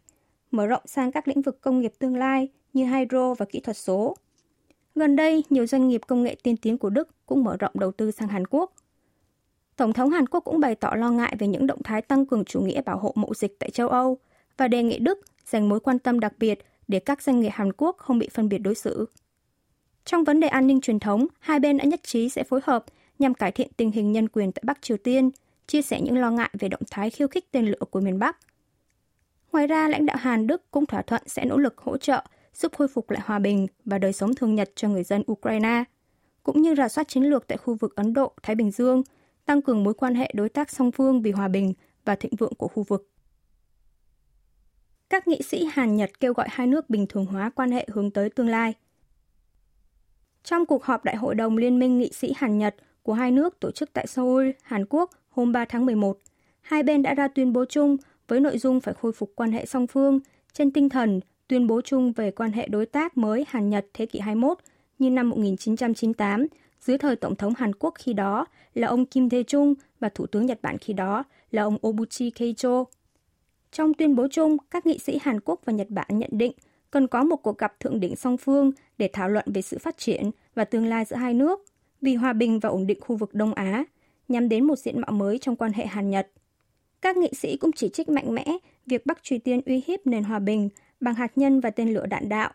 mở 0.50 0.66
rộng 0.66 0.82
sang 0.84 1.12
các 1.12 1.28
lĩnh 1.28 1.42
vực 1.42 1.60
công 1.60 1.80
nghiệp 1.80 1.92
tương 1.98 2.16
lai 2.16 2.48
như 2.72 2.86
hydro 2.86 3.34
và 3.34 3.46
kỹ 3.46 3.60
thuật 3.60 3.76
số. 3.76 4.16
Gần 4.94 5.16
đây, 5.16 5.44
nhiều 5.50 5.66
doanh 5.66 5.88
nghiệp 5.88 6.00
công 6.06 6.22
nghệ 6.22 6.36
tiên 6.42 6.56
tiến 6.56 6.78
của 6.78 6.90
Đức 6.90 7.08
cũng 7.26 7.44
mở 7.44 7.56
rộng 7.56 7.72
đầu 7.74 7.92
tư 7.92 8.10
sang 8.10 8.28
Hàn 8.28 8.46
Quốc. 8.46 8.72
Tổng 9.76 9.92
thống 9.92 10.10
Hàn 10.10 10.26
Quốc 10.26 10.40
cũng 10.40 10.60
bày 10.60 10.74
tỏ 10.74 10.94
lo 10.94 11.10
ngại 11.10 11.36
về 11.38 11.46
những 11.46 11.66
động 11.66 11.82
thái 11.82 12.02
tăng 12.02 12.26
cường 12.26 12.44
chủ 12.44 12.60
nghĩa 12.60 12.82
bảo 12.82 12.98
hộ 12.98 13.12
mậu 13.14 13.34
dịch 13.34 13.58
tại 13.58 13.70
châu 13.70 13.88
Âu 13.88 14.18
và 14.56 14.68
đề 14.68 14.82
nghị 14.82 14.98
Đức 14.98 15.20
dành 15.46 15.68
mối 15.68 15.80
quan 15.80 15.98
tâm 15.98 16.20
đặc 16.20 16.32
biệt 16.38 16.58
để 16.88 16.98
các 16.98 17.22
doanh 17.22 17.40
nghiệp 17.40 17.50
Hàn 17.52 17.72
Quốc 17.72 17.96
không 17.98 18.18
bị 18.18 18.28
phân 18.28 18.48
biệt 18.48 18.58
đối 18.58 18.74
xử. 18.74 19.06
Trong 20.04 20.24
vấn 20.24 20.40
đề 20.40 20.48
an 20.48 20.66
ninh 20.66 20.80
truyền 20.80 21.00
thống, 21.00 21.26
hai 21.38 21.60
bên 21.60 21.76
đã 21.76 21.84
nhất 21.84 22.00
trí 22.02 22.28
sẽ 22.28 22.44
phối 22.44 22.60
hợp 22.64 22.84
nhằm 23.18 23.34
cải 23.34 23.52
thiện 23.52 23.68
tình 23.76 23.90
hình 23.90 24.12
nhân 24.12 24.28
quyền 24.28 24.52
tại 24.52 24.62
Bắc 24.66 24.82
Triều 24.82 24.96
Tiên, 24.96 25.30
chia 25.66 25.82
sẻ 25.82 26.00
những 26.00 26.18
lo 26.18 26.30
ngại 26.30 26.50
về 26.58 26.68
động 26.68 26.80
thái 26.90 27.10
khiêu 27.10 27.28
khích 27.28 27.52
tên 27.52 27.66
lửa 27.66 27.84
của 27.90 28.00
miền 28.00 28.18
Bắc. 28.18 28.38
Ngoài 29.52 29.66
ra, 29.66 29.88
lãnh 29.88 30.06
đạo 30.06 30.16
Hàn 30.20 30.46
Đức 30.46 30.70
cũng 30.70 30.86
thỏa 30.86 31.02
thuận 31.02 31.22
sẽ 31.26 31.44
nỗ 31.44 31.58
lực 31.58 31.78
hỗ 31.78 31.96
trợ 31.96 32.24
giúp 32.54 32.72
khôi 32.76 32.88
phục 32.88 33.10
lại 33.10 33.22
hòa 33.24 33.38
bình 33.38 33.66
và 33.84 33.98
đời 33.98 34.12
sống 34.12 34.34
thường 34.34 34.54
nhật 34.54 34.70
cho 34.74 34.88
người 34.88 35.04
dân 35.04 35.22
Ukraine, 35.32 35.84
cũng 36.42 36.62
như 36.62 36.74
rà 36.74 36.88
soát 36.88 37.08
chiến 37.08 37.22
lược 37.22 37.46
tại 37.46 37.58
khu 37.58 37.74
vực 37.74 37.96
Ấn 37.96 38.12
Độ, 38.12 38.32
Thái 38.42 38.56
Bình 38.56 38.70
Dương, 38.70 39.02
tăng 39.44 39.62
cường 39.62 39.84
mối 39.84 39.94
quan 39.94 40.14
hệ 40.14 40.30
đối 40.34 40.48
tác 40.48 40.70
song 40.70 40.92
phương 40.92 41.22
vì 41.22 41.30
hòa 41.30 41.48
bình 41.48 41.74
và 42.04 42.16
thịnh 42.16 42.36
vượng 42.36 42.54
của 42.54 42.68
khu 42.68 42.82
vực. 42.82 43.10
Các 45.10 45.28
nghị 45.28 45.42
sĩ 45.42 45.64
Hàn 45.72 45.96
Nhật 45.96 46.20
kêu 46.20 46.32
gọi 46.32 46.46
hai 46.50 46.66
nước 46.66 46.90
bình 46.90 47.06
thường 47.08 47.26
hóa 47.26 47.50
quan 47.50 47.70
hệ 47.70 47.86
hướng 47.92 48.10
tới 48.10 48.30
tương 48.30 48.48
lai– 48.48 48.74
trong 50.46 50.66
cuộc 50.66 50.84
họp 50.84 51.04
Đại 51.04 51.16
hội 51.16 51.34
đồng 51.34 51.56
Liên 51.56 51.78
minh 51.78 51.98
nghị 51.98 52.12
sĩ 52.12 52.32
Hàn 52.36 52.58
Nhật 52.58 52.74
của 53.02 53.12
hai 53.12 53.30
nước 53.30 53.60
tổ 53.60 53.70
chức 53.70 53.92
tại 53.92 54.06
Seoul, 54.06 54.50
Hàn 54.62 54.84
Quốc 54.88 55.10
hôm 55.36 55.52
3 55.52 55.64
tháng 55.64 55.86
11, 55.86 56.18
hai 56.60 56.82
bên 56.82 57.02
đã 57.02 57.14
ra 57.14 57.28
tuyên 57.28 57.52
bố 57.52 57.64
chung 57.64 57.96
với 58.28 58.40
nội 58.40 58.58
dung 58.58 58.80
phải 58.80 58.94
khôi 58.94 59.12
phục 59.12 59.32
quan 59.36 59.52
hệ 59.52 59.66
song 59.66 59.86
phương 59.86 60.20
trên 60.52 60.70
tinh 60.70 60.88
thần 60.88 61.20
tuyên 61.48 61.66
bố 61.66 61.80
chung 61.80 62.12
về 62.12 62.30
quan 62.30 62.52
hệ 62.52 62.68
đối 62.68 62.86
tác 62.86 63.16
mới 63.16 63.44
Hàn 63.48 63.70
Nhật 63.70 63.86
thế 63.94 64.06
kỷ 64.06 64.18
21 64.18 64.58
như 64.98 65.10
năm 65.10 65.30
1998 65.30 66.46
dưới 66.80 66.98
thời 66.98 67.16
Tổng 67.16 67.36
thống 67.36 67.52
Hàn 67.56 67.74
Quốc 67.74 67.94
khi 67.98 68.12
đó 68.12 68.46
là 68.74 68.88
ông 68.88 69.06
Kim 69.06 69.28
Thế 69.28 69.42
Chung 69.42 69.74
và 70.00 70.08
Thủ 70.08 70.26
tướng 70.26 70.46
Nhật 70.46 70.58
Bản 70.62 70.78
khi 70.78 70.92
đó 70.92 71.24
là 71.50 71.62
ông 71.62 71.78
Obuchi 71.86 72.30
Keicho. 72.30 72.84
Trong 73.72 73.94
tuyên 73.94 74.16
bố 74.16 74.26
chung, 74.30 74.56
các 74.70 74.86
nghị 74.86 74.98
sĩ 74.98 75.18
Hàn 75.22 75.40
Quốc 75.40 75.60
và 75.64 75.72
Nhật 75.72 75.90
Bản 75.90 76.08
nhận 76.10 76.30
định 76.32 76.52
cần 76.90 77.06
có 77.06 77.24
một 77.24 77.36
cuộc 77.36 77.58
gặp 77.58 77.80
thượng 77.80 78.00
đỉnh 78.00 78.16
song 78.16 78.36
phương 78.36 78.72
để 78.98 79.10
thảo 79.12 79.28
luận 79.28 79.44
về 79.54 79.62
sự 79.62 79.78
phát 79.78 79.98
triển 79.98 80.30
và 80.54 80.64
tương 80.64 80.86
lai 80.86 81.04
giữa 81.04 81.16
hai 81.16 81.34
nước 81.34 81.64
vì 82.00 82.14
hòa 82.14 82.32
bình 82.32 82.60
và 82.60 82.68
ổn 82.68 82.86
định 82.86 83.00
khu 83.00 83.16
vực 83.16 83.34
Đông 83.34 83.54
Á, 83.54 83.84
nhằm 84.28 84.48
đến 84.48 84.64
một 84.64 84.78
diện 84.78 85.00
mạo 85.00 85.12
mới 85.12 85.38
trong 85.38 85.56
quan 85.56 85.72
hệ 85.72 85.86
Hàn-Nhật. 85.86 86.30
Các 87.00 87.16
nghị 87.16 87.30
sĩ 87.32 87.56
cũng 87.56 87.72
chỉ 87.72 87.88
trích 87.88 88.08
mạnh 88.08 88.34
mẽ 88.34 88.44
việc 88.86 89.06
Bắc 89.06 89.22
Triều 89.22 89.38
Tiên 89.38 89.60
uy 89.66 89.82
hiếp 89.86 90.06
nền 90.06 90.24
hòa 90.24 90.38
bình 90.38 90.68
bằng 91.00 91.14
hạt 91.14 91.38
nhân 91.38 91.60
và 91.60 91.70
tên 91.70 91.94
lửa 91.94 92.06
đạn 92.06 92.28
đạo. 92.28 92.50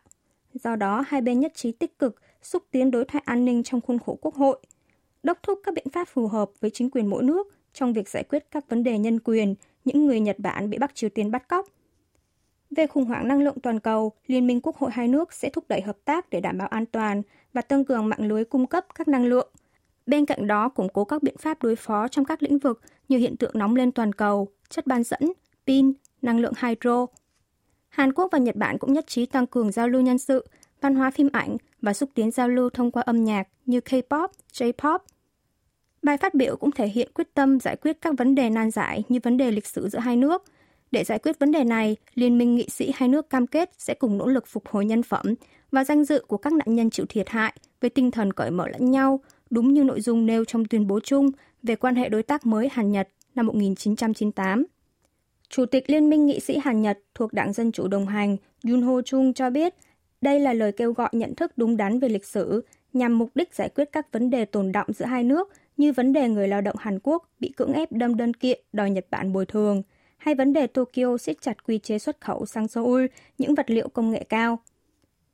Do 0.54 0.76
đó, 0.76 1.04
hai 1.08 1.22
bên 1.22 1.40
nhất 1.40 1.52
trí 1.56 1.72
tích 1.72 2.00
cực 2.00 2.16
xúc 2.42 2.64
tiến 2.72 2.92
đối 2.92 3.06
thoại 3.06 3.24
an 3.26 3.46
ninh 3.46 3.64
trong 3.64 3.82
khuôn 3.82 4.00
khổ 4.00 4.18
quốc 4.22 4.36
hội, 4.36 4.60
đốc 5.24 5.44
thúc 5.44 5.60
các 5.64 5.74
biện 5.74 5.90
pháp 5.94 6.08
phù 6.08 6.28
hợp 6.28 6.50
với 6.60 6.70
chính 6.70 6.90
quyền 6.90 7.08
mỗi 7.08 7.24
nước 7.24 7.48
trong 7.74 7.94
việc 7.94 8.10
giải 8.10 8.24
quyết 8.24 8.46
các 8.52 8.70
vấn 8.70 8.84
đề 8.84 8.98
nhân 8.98 9.20
quyền 9.20 9.56
những 9.86 10.08
người 10.08 10.20
Nhật 10.20 10.40
Bản 10.40 10.70
bị 10.70 10.78
Bắc 10.78 10.96
Triều 10.96 11.10
Tiên 11.10 11.32
bắt 11.32 11.48
cóc. 11.48 11.68
Về 12.72 12.88
khủng 12.88 13.06
hoảng 13.06 13.28
năng 13.28 13.42
lượng 13.42 13.60
toàn 13.64 13.80
cầu, 13.80 14.12
Liên 14.28 14.48
minh 14.48 14.62
Quốc 14.62 14.78
hội 14.78 14.92
hai 14.94 15.08
nước 15.08 15.34
sẽ 15.34 15.50
thúc 15.50 15.64
đẩy 15.68 15.82
hợp 15.82 15.98
tác 16.06 16.30
để 16.30 16.42
đảm 16.42 16.58
bảo 16.58 16.68
an 16.68 16.86
toàn 16.86 17.22
và 17.54 17.62
tăng 17.62 17.86
cường 17.86 18.10
mạng 18.10 18.28
lưới 18.28 18.46
cung 18.46 18.68
cấp 18.68 18.86
các 18.96 19.08
năng 19.08 19.26
lượng. 19.26 19.50
Bên 20.06 20.26
cạnh 20.26 20.48
đó, 20.48 20.70
củng 20.70 20.90
cố 20.94 21.06
các 21.06 21.24
biện 21.24 21.38
pháp 21.38 21.64
đối 21.64 21.76
phó 21.76 22.08
trong 22.08 22.26
các 22.26 22.44
lĩnh 22.44 22.60
vực 22.60 22.82
như 23.10 23.18
hiện 23.18 23.38
tượng 23.38 23.52
nóng 23.54 23.76
lên 23.76 23.92
toàn 23.92 24.14
cầu, 24.14 24.48
chất 24.70 24.88
ban 24.88 25.04
dẫn, 25.04 25.34
pin, 25.68 25.94
năng 26.22 26.40
lượng 26.40 26.54
hydro. 26.62 27.06
Hàn 27.90 28.14
Quốc 28.14 28.30
và 28.32 28.38
Nhật 28.38 28.56
Bản 28.56 28.78
cũng 28.78 28.94
nhất 28.94 29.08
trí 29.08 29.26
tăng 29.26 29.48
cường 29.48 29.72
giao 29.72 29.88
lưu 29.88 30.02
nhân 30.02 30.18
sự, 30.18 30.46
văn 30.82 30.96
hóa 30.96 31.12
phim 31.12 31.30
ảnh 31.34 31.58
và 31.82 31.94
xúc 31.94 32.10
tiến 32.14 32.32
giao 32.32 32.50
lưu 32.50 32.70
thông 32.70 32.92
qua 32.92 33.04
âm 33.04 33.24
nhạc 33.24 33.48
như 33.66 33.80
K-pop, 33.80 34.28
J-pop. 34.54 35.00
Bài 36.02 36.18
phát 36.18 36.34
biểu 36.34 36.56
cũng 36.56 36.72
thể 36.72 36.88
hiện 36.88 37.12
quyết 37.14 37.34
tâm 37.34 37.60
giải 37.60 37.76
quyết 37.76 37.98
các 38.02 38.14
vấn 38.18 38.36
đề 38.36 38.50
nan 38.50 38.72
giải 38.72 39.04
như 39.10 39.20
vấn 39.24 39.38
đề 39.38 39.52
lịch 39.52 39.68
sử 39.68 39.90
giữa 39.90 40.00
hai 40.00 40.16
nước. 40.16 40.44
Để 40.92 41.04
giải 41.04 41.20
quyết 41.20 41.40
vấn 41.40 41.52
đề 41.52 41.64
này, 41.64 41.96
Liên 42.14 42.38
minh 42.38 42.56
nghị 42.56 42.70
sĩ 42.70 42.92
hai 42.96 43.10
nước 43.10 43.30
cam 43.30 43.48
kết 43.48 43.72
sẽ 43.78 43.94
cùng 43.94 44.18
nỗ 44.18 44.28
lực 44.28 44.48
phục 44.48 44.68
hồi 44.68 44.86
nhân 44.86 45.04
phẩm 45.04 45.34
và 45.72 45.84
danh 45.84 46.04
dự 46.04 46.24
của 46.28 46.38
các 46.38 46.54
nạn 46.54 46.76
nhân 46.76 46.90
chịu 46.90 47.06
thiệt 47.10 47.30
hại 47.30 47.54
với 47.82 47.90
tinh 47.90 48.12
thần 48.12 48.34
cởi 48.34 48.52
mở 48.52 48.68
lẫn 48.68 48.92
nhau, 48.92 49.20
đúng 49.52 49.74
như 49.74 49.84
nội 49.84 50.02
dung 50.02 50.26
nêu 50.26 50.46
trong 50.46 50.66
tuyên 50.66 50.88
bố 50.88 51.00
chung 51.00 51.32
về 51.64 51.76
quan 51.76 51.96
hệ 51.96 52.10
đối 52.10 52.24
tác 52.24 52.46
mới 52.46 52.70
Hàn-Nhật 52.72 53.10
năm 53.36 53.46
1998. 53.48 54.66
Chủ 55.50 55.66
tịch 55.66 55.90
Liên 55.90 56.10
minh 56.10 56.26
nghị 56.26 56.40
sĩ 56.40 56.58
Hàn-Nhật 56.58 57.00
thuộc 57.16 57.34
Đảng 57.34 57.54
Dân 57.54 57.72
Chủ 57.72 57.88
đồng 57.88 58.08
hành 58.08 58.38
Yun 58.68 58.82
Ho 58.82 59.02
Chung 59.02 59.34
cho 59.34 59.50
biết 59.50 59.74
đây 60.22 60.40
là 60.40 60.54
lời 60.54 60.72
kêu 60.72 60.94
gọi 60.94 61.10
nhận 61.12 61.36
thức 61.36 61.52
đúng 61.58 61.78
đắn 61.78 62.00
về 62.00 62.10
lịch 62.10 62.26
sử 62.26 62.64
nhằm 62.94 63.18
mục 63.18 63.30
đích 63.36 63.56
giải 63.56 63.70
quyết 63.70 63.90
các 63.92 64.12
vấn 64.12 64.30
đề 64.30 64.46
tồn 64.46 64.72
động 64.72 64.88
giữa 64.94 65.06
hai 65.06 65.24
nước 65.24 65.50
như 65.78 65.92
vấn 65.92 66.14
đề 66.14 66.30
người 66.30 66.48
lao 66.48 66.62
động 66.62 66.76
Hàn 66.80 67.00
Quốc 67.04 67.30
bị 67.40 67.50
cưỡng 67.58 67.74
ép 67.74 67.92
đâm 67.92 68.18
đơn 68.18 68.34
kiện 68.34 68.60
đòi 68.74 68.90
Nhật 68.90 69.06
Bản 69.10 69.34
bồi 69.34 69.46
thường, 69.46 69.84
hay 70.18 70.36
vấn 70.36 70.54
đề 70.54 70.68
Tokyo 70.68 71.18
siết 71.18 71.42
chặt 71.42 71.64
quy 71.68 71.78
chế 71.78 72.00
xuất 72.00 72.22
khẩu 72.22 72.46
sang 72.46 72.68
Seoul 72.68 73.06
những 73.38 73.56
vật 73.56 73.70
liệu 73.70 73.90
công 73.90 74.12
nghệ 74.12 74.24
cao. 74.30 74.60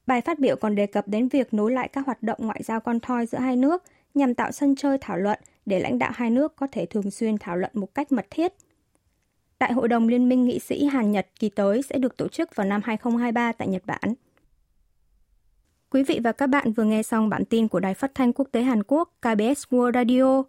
Bài 0.07 0.21
phát 0.21 0.39
biểu 0.39 0.55
còn 0.55 0.75
đề 0.75 0.85
cập 0.85 1.07
đến 1.07 1.27
việc 1.27 1.53
nối 1.53 1.71
lại 1.71 1.87
các 1.87 2.05
hoạt 2.05 2.23
động 2.23 2.37
ngoại 2.41 2.63
giao 2.63 2.79
con 2.79 2.99
thoi 2.99 3.25
giữa 3.25 3.37
hai 3.37 3.55
nước 3.55 3.83
nhằm 4.17 4.33
tạo 4.33 4.51
sân 4.51 4.75
chơi 4.75 4.97
thảo 5.01 5.17
luận 5.17 5.39
để 5.65 5.79
lãnh 5.79 5.99
đạo 5.99 6.11
hai 6.15 6.29
nước 6.29 6.55
có 6.55 6.67
thể 6.71 6.85
thường 6.85 7.11
xuyên 7.11 7.37
thảo 7.37 7.57
luận 7.57 7.71
một 7.73 7.95
cách 7.95 8.11
mật 8.11 8.25
thiết. 8.29 8.53
Đại 9.59 9.73
hội 9.73 9.87
đồng 9.87 10.07
Liên 10.07 10.29
minh 10.29 10.45
nghị 10.45 10.59
sĩ 10.59 10.85
Hàn-Nhật 10.85 11.27
kỳ 11.39 11.49
tới 11.49 11.81
sẽ 11.81 11.97
được 11.97 12.17
tổ 12.17 12.27
chức 12.27 12.55
vào 12.55 12.67
năm 12.67 12.81
2023 12.83 13.51
tại 13.51 13.67
Nhật 13.67 13.85
Bản. 13.85 14.13
Quý 15.89 16.03
vị 16.03 16.19
và 16.23 16.31
các 16.31 16.47
bạn 16.47 16.71
vừa 16.71 16.83
nghe 16.83 17.03
xong 17.03 17.29
bản 17.29 17.45
tin 17.45 17.67
của 17.67 17.79
Đài 17.79 17.93
Phát 17.93 18.11
thanh 18.15 18.33
Quốc 18.33 18.47
tế 18.51 18.61
Hàn 18.61 18.83
Quốc 18.83 19.13
KBS 19.21 19.63
World 19.69 19.93
Radio. 19.93 20.43